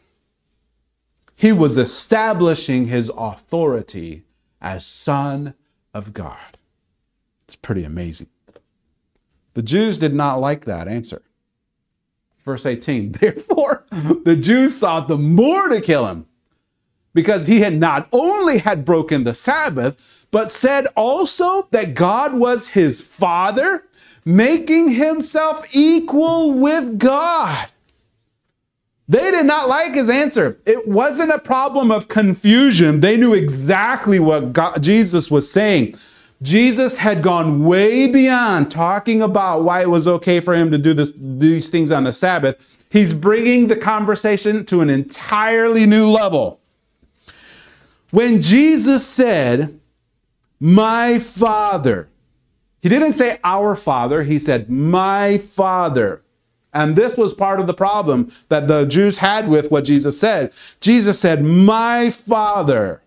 He 1.35 1.51
was 1.51 1.77
establishing 1.77 2.85
his 2.85 3.11
authority 3.17 4.23
as 4.61 4.85
Son 4.85 5.53
of 5.93 6.13
God. 6.13 6.57
It's 7.43 7.55
pretty 7.55 7.83
amazing. 7.83 8.27
The 9.53 9.63
Jews 9.63 9.97
did 9.97 10.13
not 10.13 10.39
like 10.39 10.65
that 10.65 10.87
answer. 10.87 11.21
Verse 12.43 12.65
18, 12.65 13.11
therefore 13.19 13.85
the 13.91 14.35
Jews 14.35 14.77
sought 14.77 15.07
the 15.07 15.17
more 15.17 15.69
to 15.69 15.81
kill 15.81 16.05
him 16.07 16.25
because 17.13 17.47
he 17.47 17.61
had 17.61 17.73
not 17.73 18.07
only 18.11 18.59
had 18.59 18.85
broken 18.85 19.23
the 19.23 19.33
Sabbath, 19.33 20.27
but 20.29 20.51
said 20.51 20.85
also 20.95 21.67
that 21.71 21.95
God 21.95 22.35
was 22.35 22.69
his 22.69 23.01
father, 23.01 23.83
making 24.23 24.89
himself 24.89 25.65
equal 25.75 26.53
with 26.53 26.99
God. 26.99 27.69
They 29.09 29.31
did 29.31 29.45
not 29.45 29.69
like 29.69 29.93
his 29.93 30.09
answer. 30.09 30.59
It 30.65 30.87
wasn't 30.87 31.31
a 31.31 31.39
problem 31.39 31.91
of 31.91 32.09
confusion. 32.09 32.99
They 32.99 33.15
knew 33.15 33.33
exactly 33.33 34.19
what 34.19 34.51
God, 34.51 34.83
Jesus 34.83 35.31
was 35.31 35.49
saying. 35.49 35.95
Jesus 36.41 36.97
had 36.97 37.23
gone 37.23 37.63
way 37.65 38.07
beyond 38.07 38.69
talking 38.69 39.21
about 39.21 39.63
why 39.63 39.81
it 39.81 39.89
was 39.89 40.07
okay 40.07 40.39
for 40.39 40.53
him 40.53 40.71
to 40.71 40.77
do 40.77 40.93
this, 40.93 41.13
these 41.15 41.69
things 41.69 41.89
on 41.89 42.03
the 42.03 42.13
Sabbath. 42.13 42.85
He's 42.91 43.13
bringing 43.13 43.67
the 43.67 43.75
conversation 43.75 44.65
to 44.65 44.81
an 44.81 44.89
entirely 44.89 45.85
new 45.85 46.09
level. 46.09 46.59
When 48.11 48.41
Jesus 48.41 49.05
said, 49.05 49.79
My 50.59 51.17
Father, 51.17 52.09
he 52.81 52.89
didn't 52.89 53.13
say 53.13 53.39
our 53.43 53.75
Father, 53.75 54.23
he 54.23 54.37
said, 54.37 54.69
My 54.69 55.37
Father. 55.37 56.21
And 56.73 56.95
this 56.95 57.17
was 57.17 57.33
part 57.33 57.59
of 57.59 57.67
the 57.67 57.73
problem 57.73 58.27
that 58.49 58.67
the 58.67 58.85
Jews 58.85 59.17
had 59.19 59.47
with 59.47 59.71
what 59.71 59.85
Jesus 59.85 60.19
said. 60.19 60.53
Jesus 60.81 61.19
said, 61.19 61.43
My 61.43 62.09
Father. 62.09 63.01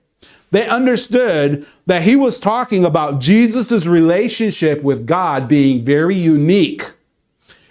They 0.51 0.67
understood 0.67 1.65
that 1.87 2.03
he 2.03 2.17
was 2.17 2.41
talking 2.41 2.85
about 2.85 3.21
Jesus' 3.21 3.87
relationship 3.87 4.83
with 4.83 5.07
God 5.07 5.47
being 5.47 5.81
very 5.81 6.17
unique. 6.17 6.83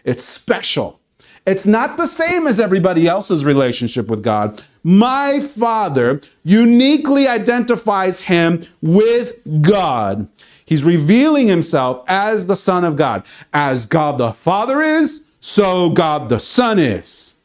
It's 0.06 0.24
special. 0.24 1.00
It's 1.46 1.66
not 1.66 1.98
the 1.98 2.06
same 2.06 2.48
as 2.48 2.60
everybody 2.60 3.08
else's 3.08 3.44
relationship 3.44 4.08
with 4.08 4.24
God. 4.24 4.62
My 4.84 5.40
Father 5.40 6.22
uniquely 6.44 7.28
identifies 7.28 8.22
him 8.22 8.62
with 8.82 9.34
God. 9.62 10.30
He's 10.66 10.84
revealing 10.84 11.48
himself 11.48 12.06
as 12.08 12.48
the 12.48 12.56
Son 12.56 12.84
of 12.84 12.96
God. 12.96 13.26
As 13.52 13.86
God 13.86 14.20
the 14.20 14.32
Father 14.32 14.80
is, 14.82 15.24
so 15.40 15.90
God 15.90 16.30
the 16.30 16.40
Son 16.40 16.80
is. 16.80 17.36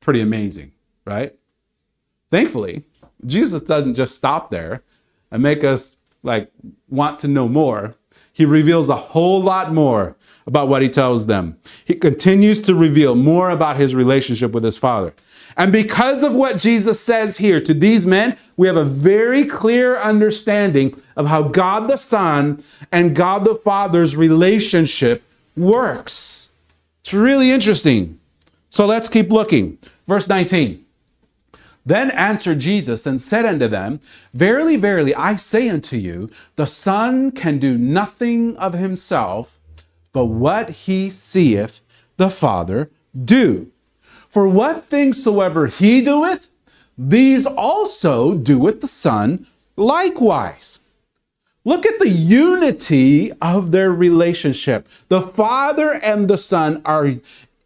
Pretty 0.00 0.20
amazing, 0.20 0.72
right? 1.04 1.34
Thankfully, 2.28 2.84
Jesus 3.26 3.62
doesn't 3.62 3.94
just 3.94 4.14
stop 4.14 4.50
there 4.50 4.82
and 5.30 5.42
make 5.42 5.62
us 5.64 5.98
like 6.22 6.50
want 6.88 7.18
to 7.20 7.28
know 7.28 7.48
more. 7.48 7.96
he 8.32 8.44
reveals 8.44 8.88
a 8.88 8.96
whole 8.96 9.42
lot 9.42 9.72
more 9.72 10.16
about 10.46 10.68
what 10.68 10.82
he 10.82 10.88
tells 10.88 11.26
them. 11.26 11.58
He 11.84 11.94
continues 11.94 12.62
to 12.62 12.74
reveal 12.74 13.14
more 13.14 13.50
about 13.50 13.76
his 13.76 13.94
relationship 13.94 14.52
with 14.52 14.64
his 14.64 14.78
Father. 14.78 15.12
And 15.56 15.72
because 15.72 16.22
of 16.22 16.34
what 16.34 16.56
Jesus 16.56 17.00
says 17.00 17.38
here 17.38 17.60
to 17.60 17.74
these 17.74 18.06
men, 18.06 18.36
we 18.56 18.66
have 18.66 18.76
a 18.76 18.84
very 18.84 19.44
clear 19.44 19.96
understanding 19.96 20.98
of 21.16 21.26
how 21.26 21.42
God 21.42 21.88
the 21.88 21.96
Son 21.98 22.62
and 22.92 23.16
God 23.16 23.44
the 23.44 23.56
Father's 23.56 24.16
relationship 24.16 25.22
works. 25.56 26.49
It's 27.00 27.14
really 27.14 27.50
interesting. 27.50 28.18
So 28.68 28.86
let's 28.86 29.08
keep 29.08 29.30
looking. 29.30 29.78
Verse 30.06 30.28
19. 30.28 30.84
Then 31.84 32.10
answered 32.10 32.60
Jesus 32.60 33.06
and 33.06 33.20
said 33.20 33.44
unto 33.44 33.66
them, 33.66 34.00
Verily, 34.32 34.76
verily, 34.76 35.14
I 35.14 35.36
say 35.36 35.68
unto 35.68 35.96
you, 35.96 36.28
the 36.56 36.66
Son 36.66 37.32
can 37.32 37.58
do 37.58 37.78
nothing 37.78 38.56
of 38.58 38.74
himself, 38.74 39.58
but 40.12 40.26
what 40.26 40.70
he 40.70 41.10
seeth 41.10 41.80
the 42.16 42.30
Father 42.30 42.90
do. 43.24 43.72
For 44.02 44.46
what 44.48 44.84
things 44.84 45.22
soever 45.22 45.66
he 45.66 46.02
doeth, 46.02 46.48
these 46.96 47.46
also 47.46 48.34
doeth 48.34 48.82
the 48.82 48.88
Son 48.88 49.46
likewise. 49.76 50.80
Look 51.64 51.84
at 51.84 51.98
the 51.98 52.08
unity 52.08 53.32
of 53.42 53.70
their 53.70 53.92
relationship. 53.92 54.88
The 55.08 55.20
Father 55.20 56.00
and 56.02 56.28
the 56.28 56.38
Son 56.38 56.80
are 56.84 57.10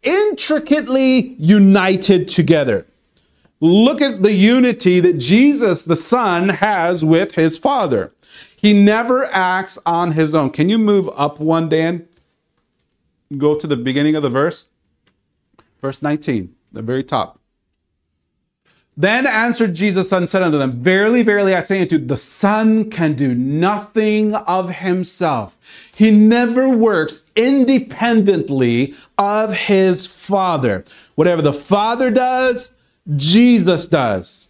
intricately 0.03 1.35
united 1.39 2.27
together. 2.27 2.85
Look 3.61 4.01
at 4.01 4.21
the 4.21 4.33
unity 4.33 4.99
that 4.99 5.17
Jesus, 5.17 5.85
the 5.85 5.95
Son, 5.95 6.49
has 6.49 7.05
with 7.05 7.35
his 7.35 7.57
Father. 7.57 8.11
He 8.55 8.73
never 8.73 9.25
acts 9.31 9.79
on 9.85 10.11
his 10.11 10.35
own. 10.35 10.49
Can 10.49 10.69
you 10.69 10.77
move 10.77 11.09
up 11.15 11.39
one, 11.39 11.69
Dan? 11.69 12.07
Go 13.37 13.55
to 13.55 13.65
the 13.65 13.77
beginning 13.77 14.15
of 14.15 14.23
the 14.23 14.29
verse. 14.29 14.69
Verse 15.79 16.01
19, 16.01 16.53
the 16.73 16.81
very 16.81 17.03
top. 17.03 17.39
Then 18.97 19.27
answered 19.27 19.73
Jesus 19.73 20.11
and 20.13 20.29
said 20.29 20.41
unto 20.41 20.57
them, 20.57 20.71
Verily, 20.71 21.21
verily, 21.21 21.53
I 21.53 21.61
say 21.61 21.81
unto 21.81 21.97
you, 21.97 22.05
the 22.05 22.15
Son 22.15 22.89
can 22.89 23.13
do 23.13 23.35
nothing 23.35 24.33
of 24.33 24.77
himself. 24.77 25.91
He 25.93 26.11
never 26.11 26.69
works 26.69 27.29
independently 27.35 28.93
of 29.17 29.53
his 29.53 30.07
Father. 30.07 30.85
Whatever 31.15 31.41
the 31.41 31.53
Father 31.53 32.09
does, 32.09 32.71
Jesus 33.17 33.87
does. 33.87 34.47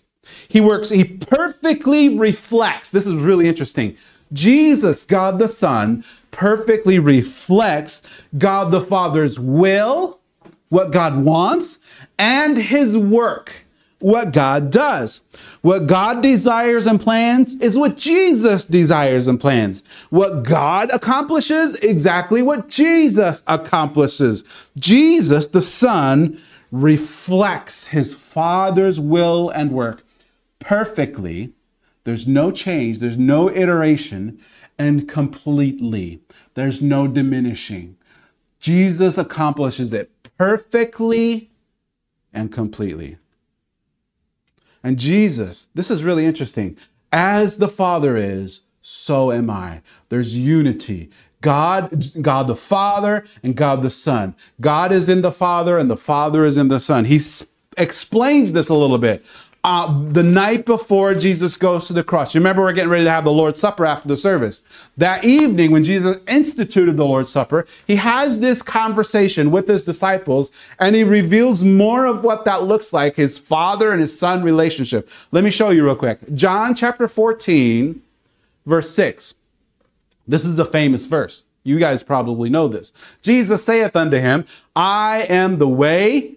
He 0.47 0.61
works, 0.61 0.89
he 0.89 1.03
perfectly 1.03 2.15
reflects. 2.15 2.91
This 2.91 3.07
is 3.07 3.15
really 3.15 3.47
interesting. 3.47 3.97
Jesus, 4.31 5.05
God 5.05 5.39
the 5.39 5.47
Son, 5.47 6.03
perfectly 6.29 6.99
reflects 6.99 8.27
God 8.37 8.71
the 8.71 8.81
Father's 8.81 9.39
will, 9.39 10.19
what 10.69 10.91
God 10.91 11.23
wants, 11.23 12.01
and 12.19 12.57
his 12.57 12.97
work 12.97 13.64
what 13.99 14.33
God 14.33 14.71
does. 14.71 15.21
What 15.61 15.87
God 15.87 16.21
desires 16.21 16.87
and 16.87 16.99
plans 16.99 17.55
is 17.55 17.77
what 17.77 17.97
Jesus 17.97 18.65
desires 18.65 19.27
and 19.27 19.39
plans. 19.39 19.83
What 20.09 20.43
God 20.43 20.89
accomplishes, 20.91 21.79
exactly 21.79 22.41
what 22.41 22.67
Jesus 22.67 23.43
accomplishes. 23.47 24.69
Jesus, 24.77 25.47
the 25.47 25.61
Son, 25.61 26.39
reflects 26.71 27.87
his 27.87 28.13
Father's 28.13 28.99
will 28.99 29.49
and 29.49 29.71
work 29.71 30.03
perfectly. 30.59 31.53
There's 32.03 32.27
no 32.27 32.51
change, 32.51 32.99
there's 32.99 33.17
no 33.17 33.49
iteration, 33.49 34.39
and 34.77 35.07
completely. 35.07 36.21
There's 36.53 36.81
no 36.81 37.07
diminishing. 37.07 37.97
Jesus 38.59 39.17
accomplishes 39.17 39.93
it 39.93 40.11
perfectly 40.37 41.49
and 42.33 42.51
completely. 42.51 43.17
And 44.85 44.99
Jesus, 44.99 45.69
this 45.73 45.89
is 45.89 46.03
really 46.03 46.27
interesting. 46.27 46.77
As 47.11 47.57
the 47.57 47.67
Father 47.67 48.15
is, 48.15 48.61
so 48.81 49.31
am 49.31 49.49
I. 49.49 49.81
There's 50.09 50.37
unity. 50.37 51.09
God, 51.41 52.05
God 52.21 52.47
the 52.47 52.55
Father 52.55 53.25
and 53.41 53.55
God 53.55 53.81
the 53.81 53.89
Son. 53.89 54.35
God 54.61 54.91
is 54.91 55.09
in 55.09 55.23
the 55.23 55.31
Father 55.31 55.79
and 55.79 55.89
the 55.89 55.97
Father 55.97 56.45
is 56.45 56.55
in 56.55 56.67
the 56.67 56.79
Son. 56.79 57.05
He 57.05 57.19
explains 57.79 58.51
this 58.51 58.69
a 58.69 58.75
little 58.75 58.99
bit. 58.99 59.25
Uh, 59.67 60.11
the 60.11 60.21
night 60.21 60.63
before 60.63 61.15
Jesus 61.15 61.57
goes 61.57 61.87
to 61.87 61.93
the 61.93 62.03
cross, 62.03 62.35
you 62.35 62.39
remember 62.39 62.61
we're 62.61 62.71
getting 62.71 62.91
ready 62.91 63.03
to 63.03 63.09
have 63.09 63.23
the 63.23 63.31
Lord's 63.31 63.59
Supper 63.59 63.83
after 63.83 64.07
the 64.07 64.15
service. 64.15 64.91
That 64.95 65.25
evening, 65.25 65.71
when 65.71 65.83
Jesus 65.83 66.17
instituted 66.27 66.97
the 66.97 67.05
Lord's 67.05 67.31
Supper, 67.31 67.65
he 67.87 67.95
has 67.95 68.41
this 68.41 68.61
conversation 68.61 69.49
with 69.49 69.67
his 69.67 69.83
disciples 69.83 70.71
and 70.77 70.95
he 70.95 71.03
reveals 71.03 71.63
more 71.63 72.05
of 72.05 72.23
what 72.23 72.45
that 72.45 72.61
looks 72.61 72.93
like 72.93 73.15
his 73.15 73.39
father 73.39 73.91
and 73.91 74.01
his 74.01 74.17
son 74.17 74.43
relationship. 74.43 75.09
Let 75.31 75.43
me 75.43 75.49
show 75.49 75.71
you 75.71 75.83
real 75.83 75.95
quick. 75.95 76.19
John 76.35 76.75
chapter 76.75 77.07
14, 77.07 78.03
verse 78.67 78.91
6. 78.91 79.33
This 80.27 80.45
is 80.45 80.59
a 80.59 80.65
famous 80.65 81.07
verse. 81.07 81.41
You 81.63 81.79
guys 81.79 82.03
probably 82.03 82.51
know 82.51 82.67
this. 82.67 83.17
Jesus 83.23 83.65
saith 83.65 83.95
unto 83.95 84.17
him, 84.17 84.45
I 84.75 85.25
am 85.27 85.57
the 85.57 85.67
way, 85.67 86.35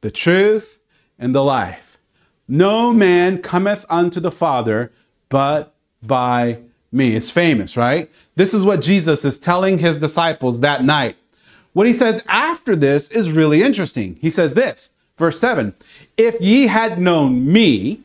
the 0.00 0.10
truth, 0.10 0.80
and 1.20 1.32
the 1.32 1.44
life. 1.44 1.93
No 2.46 2.92
man 2.92 3.40
cometh 3.40 3.86
unto 3.88 4.20
the 4.20 4.32
Father 4.32 4.92
but 5.28 5.74
by 6.02 6.58
me. 6.92 7.16
It's 7.16 7.30
famous, 7.30 7.76
right? 7.76 8.10
This 8.36 8.54
is 8.54 8.64
what 8.64 8.82
Jesus 8.82 9.24
is 9.24 9.38
telling 9.38 9.78
his 9.78 9.96
disciples 9.96 10.60
that 10.60 10.84
night. 10.84 11.16
What 11.72 11.86
he 11.86 11.94
says 11.94 12.22
after 12.28 12.76
this 12.76 13.10
is 13.10 13.32
really 13.32 13.62
interesting. 13.62 14.16
He 14.20 14.30
says 14.30 14.54
this, 14.54 14.90
verse 15.16 15.38
7 15.38 15.74
If 16.16 16.40
ye 16.40 16.68
had 16.68 17.00
known 17.00 17.52
me, 17.52 18.00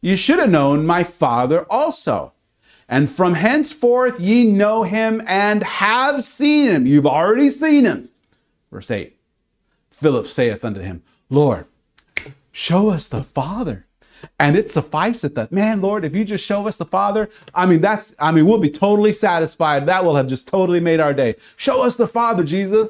you 0.00 0.16
should 0.16 0.38
have 0.38 0.50
known 0.50 0.84
my 0.84 1.04
Father 1.04 1.64
also. 1.70 2.32
And 2.88 3.08
from 3.08 3.34
henceforth 3.34 4.20
ye 4.20 4.44
know 4.44 4.82
him 4.82 5.22
and 5.26 5.62
have 5.62 6.22
seen 6.22 6.68
him. 6.68 6.86
You've 6.86 7.06
already 7.06 7.48
seen 7.48 7.84
him. 7.84 8.10
Verse 8.70 8.90
8 8.90 9.16
Philip 9.90 10.26
saith 10.26 10.64
unto 10.64 10.80
him, 10.80 11.02
Lord, 11.30 11.66
show 12.54 12.88
us 12.88 13.08
the 13.08 13.22
Father. 13.22 13.86
And 14.38 14.56
it 14.56 14.70
sufficeth 14.70 15.34
that, 15.34 15.52
man, 15.52 15.82
Lord, 15.82 16.04
if 16.04 16.16
you 16.16 16.24
just 16.24 16.46
show 16.46 16.66
us 16.66 16.78
the 16.78 16.86
Father, 16.86 17.28
I 17.54 17.66
mean, 17.66 17.82
that's, 17.82 18.14
I 18.18 18.32
mean, 18.32 18.46
we'll 18.46 18.58
be 18.58 18.70
totally 18.70 19.12
satisfied. 19.12 19.86
That 19.86 20.04
will 20.04 20.16
have 20.16 20.28
just 20.28 20.48
totally 20.48 20.80
made 20.80 21.00
our 21.00 21.12
day. 21.12 21.34
Show 21.56 21.84
us 21.84 21.96
the 21.96 22.06
Father, 22.06 22.42
Jesus. 22.44 22.88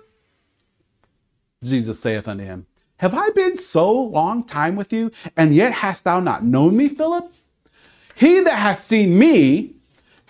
Jesus 1.65 1.99
saith 1.99 2.29
unto 2.29 2.45
him, 2.45 2.67
Have 2.99 3.15
I 3.15 3.31
been 3.31 3.57
so 3.57 3.91
long 3.91 4.45
time 4.45 4.77
with 4.77 4.93
you, 4.93 5.11
and 5.37 5.53
yet 5.53 5.73
hast 5.73 6.05
thou 6.05 6.21
not 6.21 6.45
known 6.45 6.77
me, 6.77 6.89
Philip? 6.89 7.33
He 8.15 8.41
that 8.41 8.57
hath 8.57 8.79
seen 8.79 9.19
me 9.19 9.75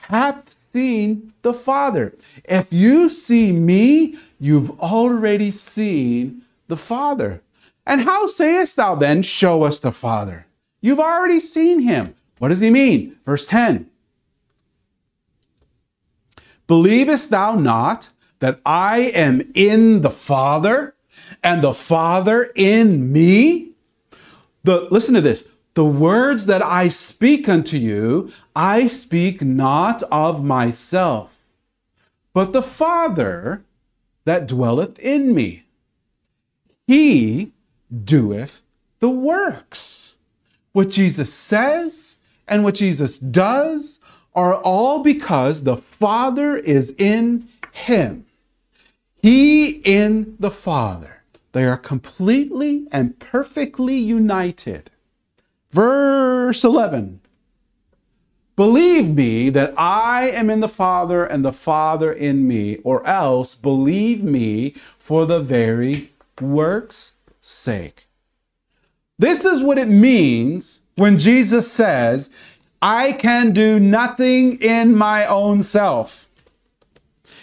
hath 0.09 0.49
seen 0.49 1.33
the 1.43 1.53
Father. 1.53 2.15
If 2.45 2.73
you 2.73 3.09
see 3.09 3.53
me, 3.53 4.17
you've 4.39 4.79
already 4.81 5.51
seen 5.51 6.43
the 6.69 6.77
Father. 6.77 7.43
And 7.87 8.03
how 8.03 8.27
sayest 8.27 8.77
thou 8.77 8.95
then, 8.95 9.23
Show 9.23 9.65
us 9.65 9.79
the 9.79 9.93
Father? 9.93 10.47
You've 10.81 11.01
already 11.01 11.41
seen 11.41 11.81
him. 11.81 12.15
What 12.39 12.49
does 12.49 12.61
he 12.61 12.71
mean? 12.71 13.17
Verse 13.25 13.47
10 13.47 13.91
Believest 16.67 17.31
thou 17.31 17.55
not 17.55 18.11
that 18.39 18.61
I 18.65 19.11
am 19.15 19.41
in 19.55 20.01
the 20.01 20.11
Father 20.11 20.95
and 21.43 21.63
the 21.63 21.75
Father 21.75 22.51
in 22.55 23.13
me? 23.13 23.73
The, 24.65 24.89
listen 24.91 25.15
to 25.15 25.21
this. 25.21 25.57
The 25.75 25.85
words 25.85 26.47
that 26.47 26.63
I 26.63 26.89
speak 26.89 27.49
unto 27.49 27.77
you, 27.77 28.31
I 28.55 28.87
speak 28.87 29.43
not 29.43 30.03
of 30.05 30.45
myself, 30.45 31.51
but 32.33 32.53
the 32.53 32.63
Father 32.63 33.65
that 34.25 34.47
dwelleth 34.47 34.99
in 35.01 35.35
me. 35.35 35.65
He 36.87 37.53
doeth 38.05 38.63
the 39.01 39.11
works. 39.11 40.17
What 40.73 40.91
Jesus 40.91 41.33
says 41.33 42.17
and 42.49 42.65
what 42.65 42.75
Jesus 42.75 43.19
does 43.19 44.01
are 44.35 44.57
all 44.57 45.03
because 45.03 45.63
the 45.63 45.77
Father 45.77 46.57
is 46.57 46.95
in 46.99 47.49
him. 47.73 48.27
He 49.23 49.81
in 49.85 50.37
the 50.39 50.51
Father. 50.51 51.23
They 51.53 51.65
are 51.65 51.77
completely 51.77 52.87
and 52.91 53.19
perfectly 53.19 53.95
united. 53.95 54.91
Verse 55.71 56.65
11 56.65 57.21
Believe 58.57 59.15
me 59.15 59.51
that 59.51 59.75
I 59.77 60.31
am 60.31 60.49
in 60.49 60.61
the 60.61 60.69
Father 60.69 61.25
and 61.25 61.45
the 61.45 61.53
Father 61.53 62.13
in 62.13 62.47
me, 62.47 62.77
or 62.85 63.05
else 63.07 63.57
believe 63.57 64.23
me 64.23 64.71
for 64.71 65.27
the 65.27 65.41
very 65.41 66.13
works' 66.41 67.15
sake. 67.45 68.07
This 69.19 69.45
is 69.45 69.63
what 69.63 69.79
it 69.79 69.89
means 69.89 70.83
when 70.97 71.19
Jesus 71.19 71.71
says, 71.71 72.57
I 72.81 73.13
can 73.13 73.53
do 73.53 73.79
nothing 73.79 74.61
in 74.61 74.97
my 74.97 75.27
own 75.27 75.63
self. 75.63 76.29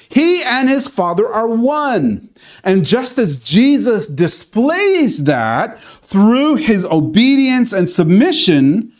He 0.09 0.43
and 0.43 0.67
his 0.67 0.87
Father 0.87 1.27
are 1.27 1.47
one. 1.47 2.29
And 2.63 2.85
just 2.85 3.17
as 3.17 3.41
Jesus 3.41 4.07
displays 4.07 5.23
that 5.23 5.79
through 5.79 6.55
his 6.55 6.83
obedience 6.85 7.71
and 7.71 7.89
submission, 7.89 8.91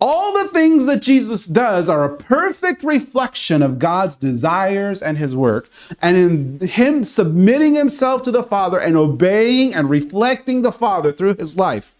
all 0.00 0.32
the 0.32 0.48
things 0.48 0.86
that 0.86 1.02
Jesus 1.02 1.46
does 1.46 1.88
are 1.88 2.04
a 2.04 2.16
perfect 2.16 2.82
reflection 2.82 3.62
of 3.62 3.78
God's 3.78 4.16
desires 4.16 5.02
and 5.02 5.18
his 5.18 5.34
work. 5.34 5.68
And 6.00 6.16
in 6.60 6.68
him 6.68 7.04
submitting 7.04 7.74
himself 7.74 8.22
to 8.24 8.30
the 8.30 8.42
Father 8.42 8.78
and 8.78 8.96
obeying 8.96 9.74
and 9.74 9.90
reflecting 9.90 10.62
the 10.62 10.72
Father 10.72 11.12
through 11.12 11.36
his 11.36 11.56
life. 11.56 11.94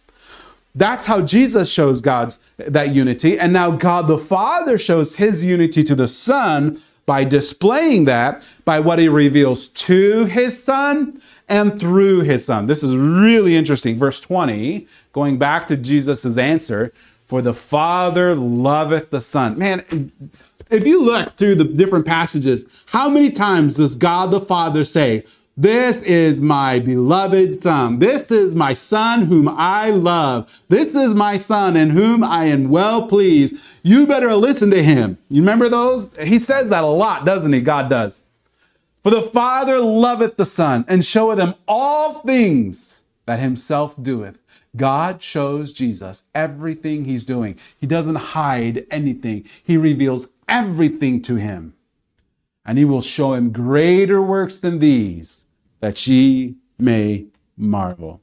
That's 0.75 1.07
how 1.07 1.23
Jesus 1.23 1.73
shows 1.73 2.01
God's 2.01 2.53
that 2.57 2.95
unity. 2.95 3.39
And 3.39 3.53
now 3.53 3.73
God 3.73 4.07
the 4.07 4.19
Father 4.19 4.79
shows 4.79 5.17
his 5.17 5.45
unity 5.45 5.83
to 5.83 5.95
the 5.95 6.09
Son 6.09 6.79
by 7.05 7.25
displaying 7.25 8.05
that 8.05 8.47
by 8.65 8.79
what 8.79 8.99
he 8.99 9.09
reveals 9.09 9.67
to 9.69 10.27
his 10.27 10.63
Son 10.63 11.19
and 11.49 11.81
through 11.81 12.21
his 12.21 12.45
Son. 12.45 12.67
This 12.67 12.83
is 12.83 12.95
really 12.95 13.57
interesting. 13.57 13.97
Verse 13.97 14.21
20, 14.21 14.87
going 15.13 15.39
back 15.39 15.67
to 15.69 15.77
Jesus' 15.77 16.37
answer, 16.37 16.93
for 17.29 17.43
the 17.43 17.53
Father 17.53 18.35
loveth 18.35 19.11
the 19.11 19.21
Son. 19.21 19.59
Man, 19.59 20.11
if 20.71 20.87
you 20.87 21.05
look 21.05 21.37
through 21.37 21.57
the 21.57 21.65
different 21.65 22.07
passages, 22.07 22.85
how 22.87 23.11
many 23.11 23.31
times 23.31 23.77
does 23.77 23.95
God 23.95 24.31
the 24.31 24.41
Father 24.41 24.83
say, 24.83 25.25
This 25.55 26.01
is 26.03 26.41
my 26.41 26.79
beloved 26.79 27.63
Son. 27.63 27.99
This 27.99 28.31
is 28.31 28.55
my 28.55 28.73
Son 28.73 29.23
whom 29.27 29.47
I 29.47 29.91
love. 29.91 30.63
This 30.71 30.95
is 30.95 31.15
my 31.15 31.37
Son 31.37 31.77
in 31.77 31.91
whom 31.91 32.25
I 32.25 32.47
am 32.47 32.71
well 32.71 33.07
pleased. 33.07 33.79
You 33.83 34.07
better 34.07 34.35
listen 34.35 34.71
to 34.71 34.83
him. 34.83 35.19
You 35.29 35.43
remember 35.43 35.69
those? 35.69 36.09
He 36.19 36.39
says 36.39 36.71
that 36.71 36.83
a 36.83 36.87
lot, 36.87 37.27
doesn't 37.27 37.53
he? 37.53 37.61
God 37.61 37.91
does. 37.91 38.23
For 39.03 39.11
the 39.11 39.23
Father 39.23 39.81
loveth 39.81 40.39
the 40.39 40.47
Son 40.47 40.87
and 40.89 41.05
showeth 41.05 41.39
him 41.39 41.55
all 41.69 42.21
things 42.21 43.05
that 43.27 43.39
himself 43.39 44.03
doeth. 44.03 44.39
God 44.79 45.21
shows 45.21 45.73
Jesus 45.73 46.25
everything 46.35 47.05
he's 47.05 47.27
doing. 47.27 47.59
He 47.79 47.87
doesn't 47.87 48.15
hide 48.15 48.87
anything, 48.91 49.45
he 49.63 49.77
reveals 49.77 50.33
everything 50.49 51.21
to 51.23 51.35
him. 51.35 51.75
And 52.65 52.79
he 52.79 52.85
will 52.85 53.03
show 53.03 53.33
him 53.35 53.53
greater 53.53 54.23
works 54.23 54.59
than 54.59 54.79
these, 54.79 55.47
that 55.81 56.07
ye 56.07 56.57
may 56.79 57.27
marvel. 57.57 58.21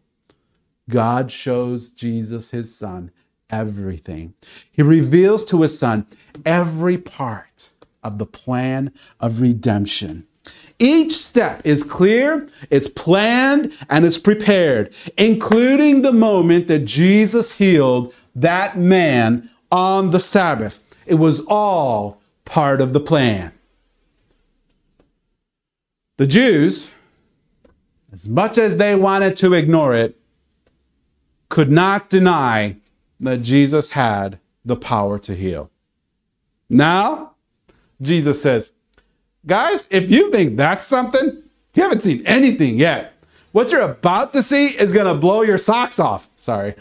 God 0.90 1.32
shows 1.32 1.90
Jesus, 1.90 2.52
his 2.52 2.76
son, 2.76 3.12
everything. 3.50 4.34
He 4.72 4.82
reveals 4.82 5.44
to 5.46 5.62
his 5.62 5.78
son 5.78 6.06
every 6.46 6.98
part 6.98 7.72
of 8.04 8.20
the 8.20 8.26
plan 8.26 8.92
of 9.20 9.42
redemption. 9.42 10.28
Each 10.78 11.14
step 11.14 11.62
is 11.64 11.84
clear, 11.84 12.48
it's 12.70 12.88
planned, 12.88 13.80
and 13.90 14.04
it's 14.04 14.18
prepared, 14.18 14.94
including 15.18 16.02
the 16.02 16.12
moment 16.12 16.68
that 16.68 16.86
Jesus 16.86 17.58
healed 17.58 18.14
that 18.36 18.78
man 18.78 19.50
on 19.72 20.10
the 20.10 20.20
Sabbath. 20.20 20.82
It 21.06 21.16
was 21.16 21.40
all 21.48 22.22
part 22.44 22.82
of 22.82 22.94
the 22.94 23.00
plan. 23.00 23.54
The 26.18 26.28
Jews, 26.28 26.90
as 28.12 28.28
much 28.28 28.58
as 28.58 28.78
they 28.78 28.96
wanted 28.96 29.36
to 29.38 29.54
ignore 29.54 29.96
it, 29.96 30.18
could 31.50 31.72
not 31.72 32.10
deny 32.10 32.78
that 33.20 33.38
Jesus 33.38 33.92
had 33.92 34.40
the 34.64 34.76
power 34.76 35.20
to 35.20 35.36
heal. 35.36 35.70
Now, 36.70 37.36
Jesus 38.02 38.42
says, 38.42 38.74
Guys, 39.46 39.88
if 39.92 40.10
you 40.10 40.32
think 40.32 40.58
that's 40.58 40.86
something, 40.86 41.44
you 41.76 41.84
haven't 41.84 42.02
seen 42.02 42.26
anything 42.26 42.80
yet. 42.80 43.14
What 43.52 43.72
you're 43.72 43.82
about 43.82 44.34
to 44.34 44.42
see 44.42 44.68
is 44.68 44.92
going 44.92 45.06
to 45.06 45.14
blow 45.14 45.44
your 45.44 45.58
socks 45.58 46.00
off. 46.00 46.28
Sorry. 46.36 46.72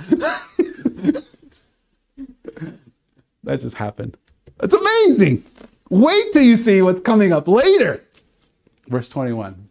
that 3.44 3.60
just 3.60 3.76
happened. 3.76 4.16
That's 4.58 4.74
amazing. 4.74 5.44
Wait 5.90 6.24
till 6.32 6.42
you 6.42 6.56
see 6.56 6.80
what's 6.82 7.00
coming 7.00 7.32
up 7.32 7.46
later. 7.46 8.02
Verse 8.88 9.08
21. 9.08 9.68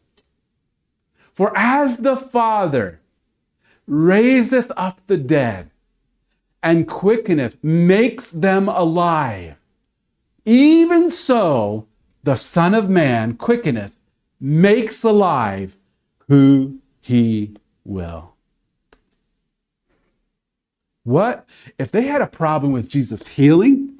For 1.31 1.51
as 1.57 1.97
the 1.97 2.15
Father 2.15 3.01
raiseth 3.87 4.71
up 4.77 5.01
the 5.07 5.17
dead 5.17 5.71
and 6.61 6.87
quickeneth, 6.87 7.61
makes 7.63 8.31
them 8.31 8.69
alive, 8.69 9.55
even 10.45 11.09
so 11.09 11.87
the 12.23 12.35
Son 12.35 12.73
of 12.73 12.89
Man 12.89 13.35
quickeneth, 13.35 13.97
makes 14.39 15.03
alive 15.03 15.75
who 16.29 16.79
he 17.01 17.55
will. 17.83 18.35
What? 21.03 21.49
If 21.77 21.91
they 21.91 22.03
had 22.03 22.21
a 22.21 22.27
problem 22.27 22.71
with 22.71 22.89
Jesus 22.89 23.27
healing, 23.27 23.99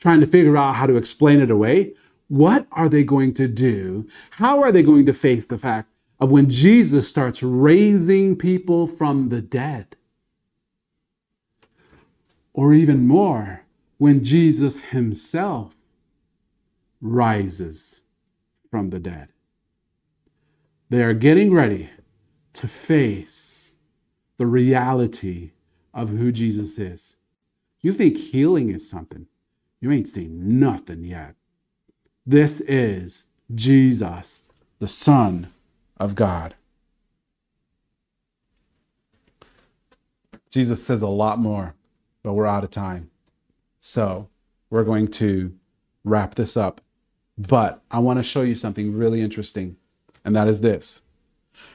trying 0.00 0.20
to 0.20 0.26
figure 0.26 0.56
out 0.56 0.74
how 0.74 0.86
to 0.86 0.96
explain 0.96 1.40
it 1.40 1.50
away, 1.50 1.94
what 2.28 2.66
are 2.72 2.88
they 2.88 3.04
going 3.04 3.32
to 3.34 3.46
do? 3.46 4.08
How 4.30 4.60
are 4.60 4.72
they 4.72 4.82
going 4.82 5.06
to 5.06 5.12
face 5.12 5.46
the 5.46 5.58
fact 5.58 5.88
of 6.18 6.32
when 6.32 6.50
Jesus 6.50 7.08
starts 7.08 7.42
raising 7.42 8.36
people 8.36 8.88
from 8.88 9.28
the 9.28 9.40
dead? 9.40 9.96
Or 12.52 12.74
even 12.74 13.06
more, 13.06 13.62
when 13.98 14.24
Jesus 14.24 14.86
himself 14.86 15.76
rises 17.00 18.02
from 18.70 18.88
the 18.88 18.98
dead. 18.98 19.28
They 20.88 21.02
are 21.02 21.14
getting 21.14 21.52
ready 21.52 21.90
to 22.54 22.68
face 22.68 23.74
the 24.36 24.46
reality 24.46 25.52
of 25.92 26.10
who 26.10 26.30
Jesus 26.30 26.78
is. 26.78 27.16
You 27.80 27.92
think 27.92 28.16
healing 28.16 28.70
is 28.70 28.88
something, 28.88 29.26
you 29.80 29.90
ain't 29.90 30.08
seen 30.08 30.58
nothing 30.58 31.04
yet. 31.04 31.34
This 32.24 32.60
is 32.60 33.26
Jesus, 33.54 34.42
the 34.78 34.88
Son 34.88 35.52
of 35.96 36.14
God. 36.14 36.54
Jesus 40.50 40.84
says 40.84 41.02
a 41.02 41.08
lot 41.08 41.38
more, 41.38 41.74
but 42.22 42.32
we're 42.32 42.46
out 42.46 42.64
of 42.64 42.70
time. 42.70 43.10
So 43.78 44.28
we're 44.70 44.84
going 44.84 45.08
to 45.08 45.54
wrap 46.02 46.34
this 46.34 46.56
up 46.56 46.80
but 47.38 47.82
I 47.90 47.98
want 47.98 48.18
to 48.18 48.22
show 48.22 48.42
you 48.42 48.54
something 48.54 48.96
really 48.96 49.20
interesting, 49.20 49.76
and 50.24 50.34
that 50.34 50.48
is 50.48 50.60
this. 50.60 51.02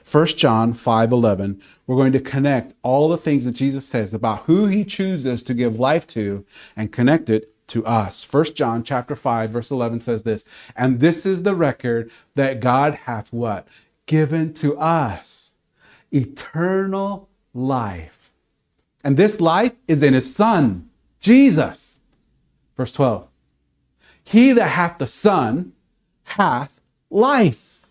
1 0.09 0.25
John 0.37 0.73
5:11, 0.73 1.61
we're 1.87 1.95
going 1.95 2.11
to 2.13 2.19
connect 2.19 2.73
all 2.83 3.09
the 3.09 3.17
things 3.17 3.45
that 3.45 3.55
Jesus 3.55 3.87
says 3.87 4.13
about 4.13 4.43
who 4.43 4.67
he 4.67 4.83
chooses 4.83 5.41
to 5.43 5.53
give 5.53 5.79
life 5.79 6.05
to 6.07 6.45
and 6.75 6.91
connect 6.91 7.29
it 7.29 7.53
to 7.67 7.85
us. 7.85 8.23
1 8.23 8.53
John 8.55 8.83
chapter 8.83 9.15
5 9.15 9.49
verse 9.49 9.71
11 9.71 10.01
says 10.01 10.23
this, 10.23 10.71
and 10.75 10.99
this 10.99 11.25
is 11.25 11.43
the 11.43 11.55
record 11.55 12.11
that 12.35 12.59
God 12.59 12.95
hath 13.05 13.31
what? 13.31 13.67
Given 14.05 14.53
to 14.55 14.77
us 14.77 15.55
eternal 16.11 17.29
life. 17.53 18.33
And 19.03 19.17
this 19.17 19.41
life 19.41 19.75
is 19.87 20.03
in 20.03 20.13
his 20.13 20.35
son, 20.35 20.89
Jesus. 21.19 21.99
Verse 22.75 22.91
12. 22.91 23.30
He 24.31 24.53
that 24.53 24.69
hath 24.69 24.97
the 24.97 25.07
Son 25.07 25.73
hath 26.23 26.79
life. 27.09 27.85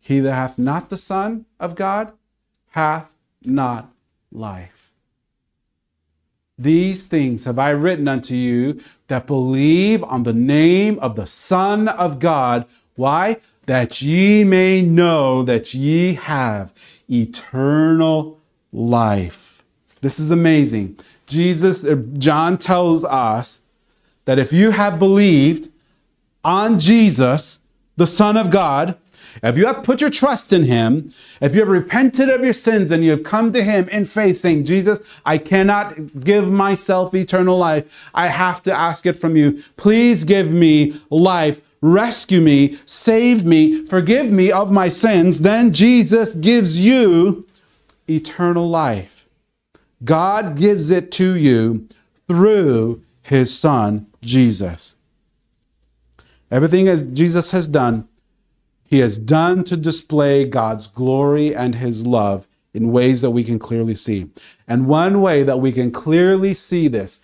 He 0.00 0.18
that 0.18 0.34
hath 0.34 0.58
not 0.58 0.90
the 0.90 0.96
Son 0.96 1.46
of 1.60 1.76
God 1.76 2.12
hath 2.70 3.14
not 3.44 3.92
life. 4.32 4.94
These 6.58 7.06
things 7.06 7.44
have 7.44 7.56
I 7.56 7.70
written 7.70 8.08
unto 8.08 8.34
you 8.34 8.80
that 9.06 9.28
believe 9.28 10.02
on 10.02 10.24
the 10.24 10.32
name 10.32 10.98
of 10.98 11.14
the 11.14 11.26
Son 11.26 11.86
of 11.86 12.18
God. 12.18 12.66
Why? 12.96 13.36
That 13.66 14.02
ye 14.02 14.42
may 14.42 14.82
know 14.82 15.44
that 15.44 15.72
ye 15.72 16.14
have 16.14 16.72
eternal 17.08 18.40
life. 18.72 19.62
This 20.00 20.18
is 20.18 20.32
amazing. 20.32 20.98
Jesus, 21.26 21.84
uh, 21.84 21.94
John 22.18 22.58
tells 22.58 23.04
us 23.04 23.60
that 24.26 24.38
if 24.38 24.52
you 24.52 24.72
have 24.72 24.98
believed 24.98 25.68
on 26.44 26.78
Jesus, 26.78 27.58
the 27.96 28.06
Son 28.06 28.36
of 28.36 28.50
God, 28.50 28.98
if 29.42 29.58
you 29.58 29.66
have 29.66 29.82
put 29.82 30.00
your 30.00 30.10
trust 30.10 30.52
in 30.52 30.64
Him, 30.64 31.12
if 31.40 31.54
you 31.54 31.60
have 31.60 31.68
repented 31.68 32.28
of 32.28 32.42
your 32.42 32.52
sins 32.52 32.90
and 32.90 33.04
you 33.04 33.10
have 33.10 33.22
come 33.22 33.52
to 33.52 33.62
Him 33.62 33.88
in 33.88 34.04
faith, 34.04 34.38
saying, 34.38 34.64
Jesus, 34.64 35.20
I 35.26 35.38
cannot 35.38 36.24
give 36.24 36.50
myself 36.50 37.14
eternal 37.14 37.58
life. 37.58 38.10
I 38.14 38.28
have 38.28 38.62
to 38.64 38.72
ask 38.72 39.06
it 39.06 39.18
from 39.18 39.36
you. 39.36 39.62
Please 39.76 40.24
give 40.24 40.52
me 40.52 40.94
life. 41.10 41.76
Rescue 41.80 42.40
me. 42.40 42.78
Save 42.84 43.44
me. 43.44 43.84
Forgive 43.84 44.30
me 44.30 44.50
of 44.50 44.70
my 44.70 44.88
sins. 44.88 45.40
Then 45.40 45.72
Jesus 45.72 46.34
gives 46.34 46.80
you 46.80 47.46
eternal 48.08 48.68
life. 48.68 49.28
God 50.04 50.56
gives 50.56 50.90
it 50.90 51.10
to 51.12 51.36
you 51.36 51.88
through 52.28 53.02
His 53.26 53.56
Son, 53.56 54.06
Jesus. 54.22 54.94
Everything 56.48 56.86
as 56.86 57.02
Jesus 57.02 57.50
has 57.50 57.66
done, 57.66 58.08
he 58.84 59.00
has 59.00 59.18
done 59.18 59.64
to 59.64 59.76
display 59.76 60.44
God's 60.44 60.86
glory 60.86 61.54
and 61.54 61.74
his 61.74 62.06
love 62.06 62.46
in 62.72 62.92
ways 62.92 63.22
that 63.22 63.32
we 63.32 63.42
can 63.42 63.58
clearly 63.58 63.96
see. 63.96 64.30
And 64.68 64.86
one 64.86 65.20
way 65.20 65.42
that 65.42 65.58
we 65.58 65.72
can 65.72 65.90
clearly 65.90 66.54
see 66.54 66.86
this, 66.86 67.16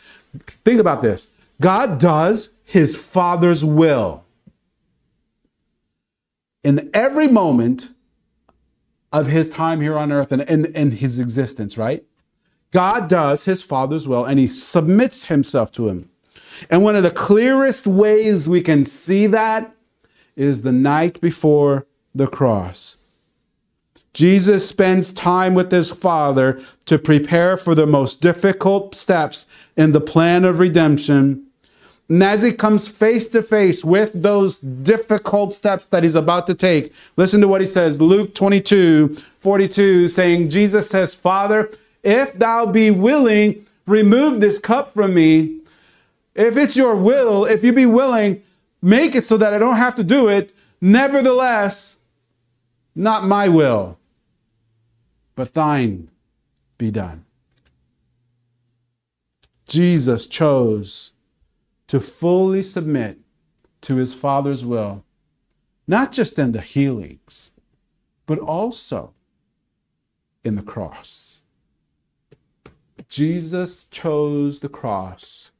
think 0.65 0.81
about 0.81 1.03
this 1.03 1.31
God 1.61 2.01
does 2.01 2.51
his 2.65 2.97
Father's 2.97 3.65
will 3.65 4.25
in 6.65 6.91
every 6.93 7.29
moment 7.29 7.91
of 9.13 9.27
his 9.29 9.47
time 9.49 9.81
here 9.81 9.97
on 9.97 10.11
earth 10.11 10.33
and 10.33 10.43
in 10.43 10.91
his 10.91 11.21
existence, 11.21 11.79
right? 11.79 12.05
God 12.73 13.09
does 13.09 13.45
his 13.45 13.63
Father's 13.63 14.09
will 14.09 14.25
and 14.25 14.41
he 14.41 14.49
submits 14.49 15.27
himself 15.27 15.71
to 15.73 15.89
him. 15.89 16.11
And 16.71 16.83
one 16.83 16.97
of 16.97 17.03
the 17.03 17.11
clearest 17.11 17.87
ways 17.87 18.49
we 18.49 18.61
can 18.61 18.85
see 18.85 19.27
that 19.29 19.75
is 20.37 20.63
the 20.63 20.73
night 20.73 21.21
before 21.21 21.87
the 22.15 22.27
cross. 22.27 22.97
Jesus 24.15 24.69
spends 24.69 25.13
time 25.13 25.55
with 25.55 25.71
his 25.71 25.91
Father 25.91 26.59
to 26.85 26.99
prepare 26.99 27.57
for 27.57 27.75
the 27.75 27.87
most 27.87 28.21
difficult 28.21 28.95
steps 28.97 29.71
in 29.77 29.93
the 29.93 30.01
plan 30.01 30.45
of 30.45 30.59
redemption. 30.59 31.47
And 32.09 32.23
as 32.23 32.43
he 32.43 32.53
comes 32.53 32.89
face 32.89 33.27
to 33.29 33.43
face 33.43 33.83
with 33.83 34.23
those 34.23 34.59
difficult 34.59 35.55
steps 35.55 35.87
that 35.87 36.03
he's 36.03 36.15
about 36.15 36.47
to 36.49 36.55
take, 36.55 36.93
listen 37.17 37.41
to 37.41 37.49
what 37.49 37.63
he 37.63 37.67
says 37.67 38.01
Luke 38.01 38.35
22 38.35 39.15
42, 39.15 40.09
saying, 40.09 40.51
Jesus 40.51 40.91
says, 40.91 41.15
Father, 41.15 41.71
if 42.03 42.33
thou 42.35 42.67
be 42.67 42.91
willing, 42.91 43.65
remove 43.87 44.41
this 44.41 44.59
cup 44.59 44.89
from 44.89 45.15
me. 45.15 45.61
If 46.35 46.57
it's 46.57 46.77
your 46.77 46.97
will, 46.97 47.45
if 47.45 47.63
you 47.63 47.73
be 47.73 47.87
willing, 47.87 48.43
make 48.81 49.15
it 49.15 49.25
so 49.25 49.37
that 49.37 49.53
I 49.53 49.59
don't 49.59 49.77
have 49.77 49.95
to 49.97 50.05
do 50.05 50.29
it. 50.29 50.55
Nevertheless, 50.81 51.99
not 52.95 53.25
my 53.25 53.49
will, 53.49 53.99
but 55.35 55.55
thine 55.55 56.09
be 56.79 56.91
done. 56.91 57.25
Jesus 59.67 60.27
chose 60.27 61.13
to 61.87 62.01
fully 62.01 62.63
submit 62.63 63.19
to 63.83 63.97
his 63.97 64.15
Father's 64.15 64.65
will, 64.65 65.05
not 65.87 66.13
just 66.13 66.39
in 66.39 66.53
the 66.53 66.61
healings, 66.61 67.51
but 68.27 68.39
also 68.39 69.15
in 70.45 70.55
the 70.55 70.63
cross. 70.63 71.42
Jesus 73.13 73.85
chose 73.85 74.61
the 74.61 74.71
cross 74.71 75.51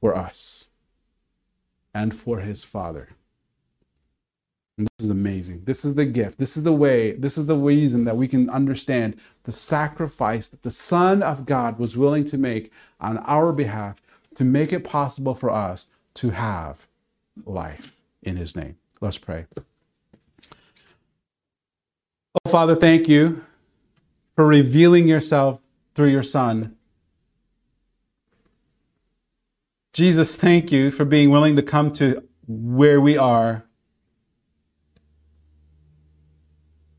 for 0.00 0.16
us 0.16 0.68
and 1.92 2.14
for 2.14 2.38
his 2.38 2.62
Father. 2.62 3.08
And 4.78 4.86
this 4.86 5.06
is 5.06 5.10
amazing. 5.10 5.64
This 5.64 5.84
is 5.84 5.96
the 5.96 6.04
gift. 6.04 6.38
This 6.38 6.56
is 6.56 6.62
the 6.62 6.72
way, 6.72 7.10
this 7.10 7.36
is 7.36 7.46
the 7.46 7.56
reason 7.56 8.04
that 8.04 8.16
we 8.16 8.28
can 8.28 8.48
understand 8.48 9.16
the 9.42 9.50
sacrifice 9.50 10.46
that 10.46 10.62
the 10.62 10.70
Son 10.70 11.20
of 11.20 11.46
God 11.46 11.80
was 11.80 11.96
willing 11.96 12.24
to 12.26 12.38
make 12.38 12.72
on 13.00 13.18
our 13.18 13.52
behalf 13.52 14.00
to 14.36 14.44
make 14.44 14.72
it 14.72 14.84
possible 14.84 15.34
for 15.34 15.50
us 15.50 15.88
to 16.14 16.30
have 16.30 16.86
life 17.44 18.02
in 18.22 18.36
his 18.36 18.54
name. 18.54 18.76
Let's 19.00 19.18
pray. 19.18 19.46
Oh, 22.36 22.48
Father, 22.48 22.76
thank 22.76 23.08
you 23.08 23.44
for 24.36 24.46
revealing 24.46 25.08
yourself 25.08 25.60
through 26.00 26.08
your 26.08 26.22
Son 26.22 26.74
Jesus, 29.92 30.34
thank 30.34 30.72
you 30.72 30.90
for 30.90 31.04
being 31.04 31.28
willing 31.28 31.56
to 31.56 31.62
come 31.62 31.92
to 31.92 32.26
where 32.46 32.98
we 32.98 33.18
are 33.18 33.66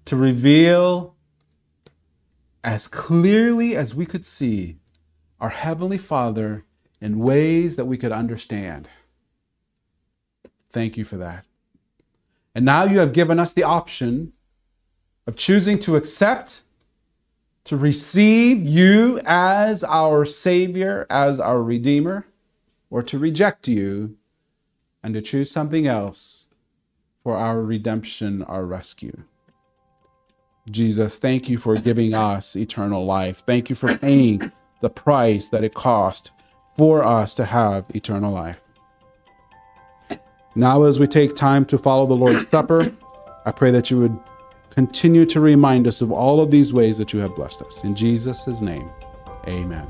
to 0.05 0.15
reveal 0.15 1.15
as 2.63 2.87
clearly 2.87 3.75
as 3.75 3.95
we 3.95 4.05
could 4.05 4.23
see 4.23 4.77
our 5.39 5.49
Heavenly 5.49 5.97
Father 5.97 6.63
in 6.99 7.17
ways 7.17 7.77
that 7.77 7.85
we 7.85 7.97
could 7.97 8.11
understand. 8.11 8.87
Thank 10.69 10.95
you 10.95 11.05
for 11.05 11.17
that. 11.17 11.45
And 12.53 12.65
now 12.65 12.83
you 12.83 12.99
have 12.99 13.13
given 13.13 13.39
us 13.39 13.51
the 13.51 13.63
option 13.63 14.33
of 15.25 15.35
choosing 15.35 15.79
to 15.79 15.95
accept, 15.95 16.61
to 17.63 17.77
receive 17.77 18.59
you 18.61 19.19
as 19.25 19.83
our 19.83 20.25
Savior, 20.25 21.05
as 21.09 21.39
our 21.39 21.61
Redeemer 21.61 22.25
or 22.89 23.03
to 23.03 23.17
reject 23.17 23.67
you 23.67 24.17
and 25.03 25.13
to 25.13 25.21
choose 25.21 25.49
something 25.49 25.87
else 25.87 26.47
for 27.17 27.37
our 27.37 27.61
redemption, 27.61 28.41
our 28.43 28.65
rescue. 28.65 29.23
Jesus, 30.69 31.17
thank 31.17 31.49
you 31.49 31.57
for 31.57 31.75
giving 31.75 32.13
us 32.13 32.55
eternal 32.55 33.05
life. 33.05 33.43
Thank 33.45 33.69
you 33.69 33.75
for 33.75 33.97
paying 33.97 34.51
the 34.81 34.89
price 34.89 35.49
that 35.49 35.63
it 35.63 35.73
cost 35.73 36.31
for 36.77 37.03
us 37.03 37.33
to 37.35 37.45
have 37.45 37.85
eternal 37.93 38.31
life. 38.31 38.61
Now, 40.55 40.83
as 40.83 40.99
we 40.99 41.07
take 41.07 41.35
time 41.35 41.65
to 41.65 41.77
follow 41.77 42.05
the 42.05 42.15
Lord's 42.15 42.47
Supper, 42.47 42.91
I 43.45 43.51
pray 43.51 43.71
that 43.71 43.89
you 43.89 43.99
would 43.99 44.19
continue 44.71 45.25
to 45.25 45.39
remind 45.39 45.87
us 45.87 46.01
of 46.01 46.11
all 46.11 46.41
of 46.41 46.49
these 46.49 46.73
ways 46.73 46.97
that 46.97 47.13
you 47.13 47.19
have 47.19 47.35
blessed 47.35 47.61
us. 47.61 47.83
In 47.83 47.93
Jesus' 47.93 48.61
name, 48.61 48.89
amen. 49.47 49.87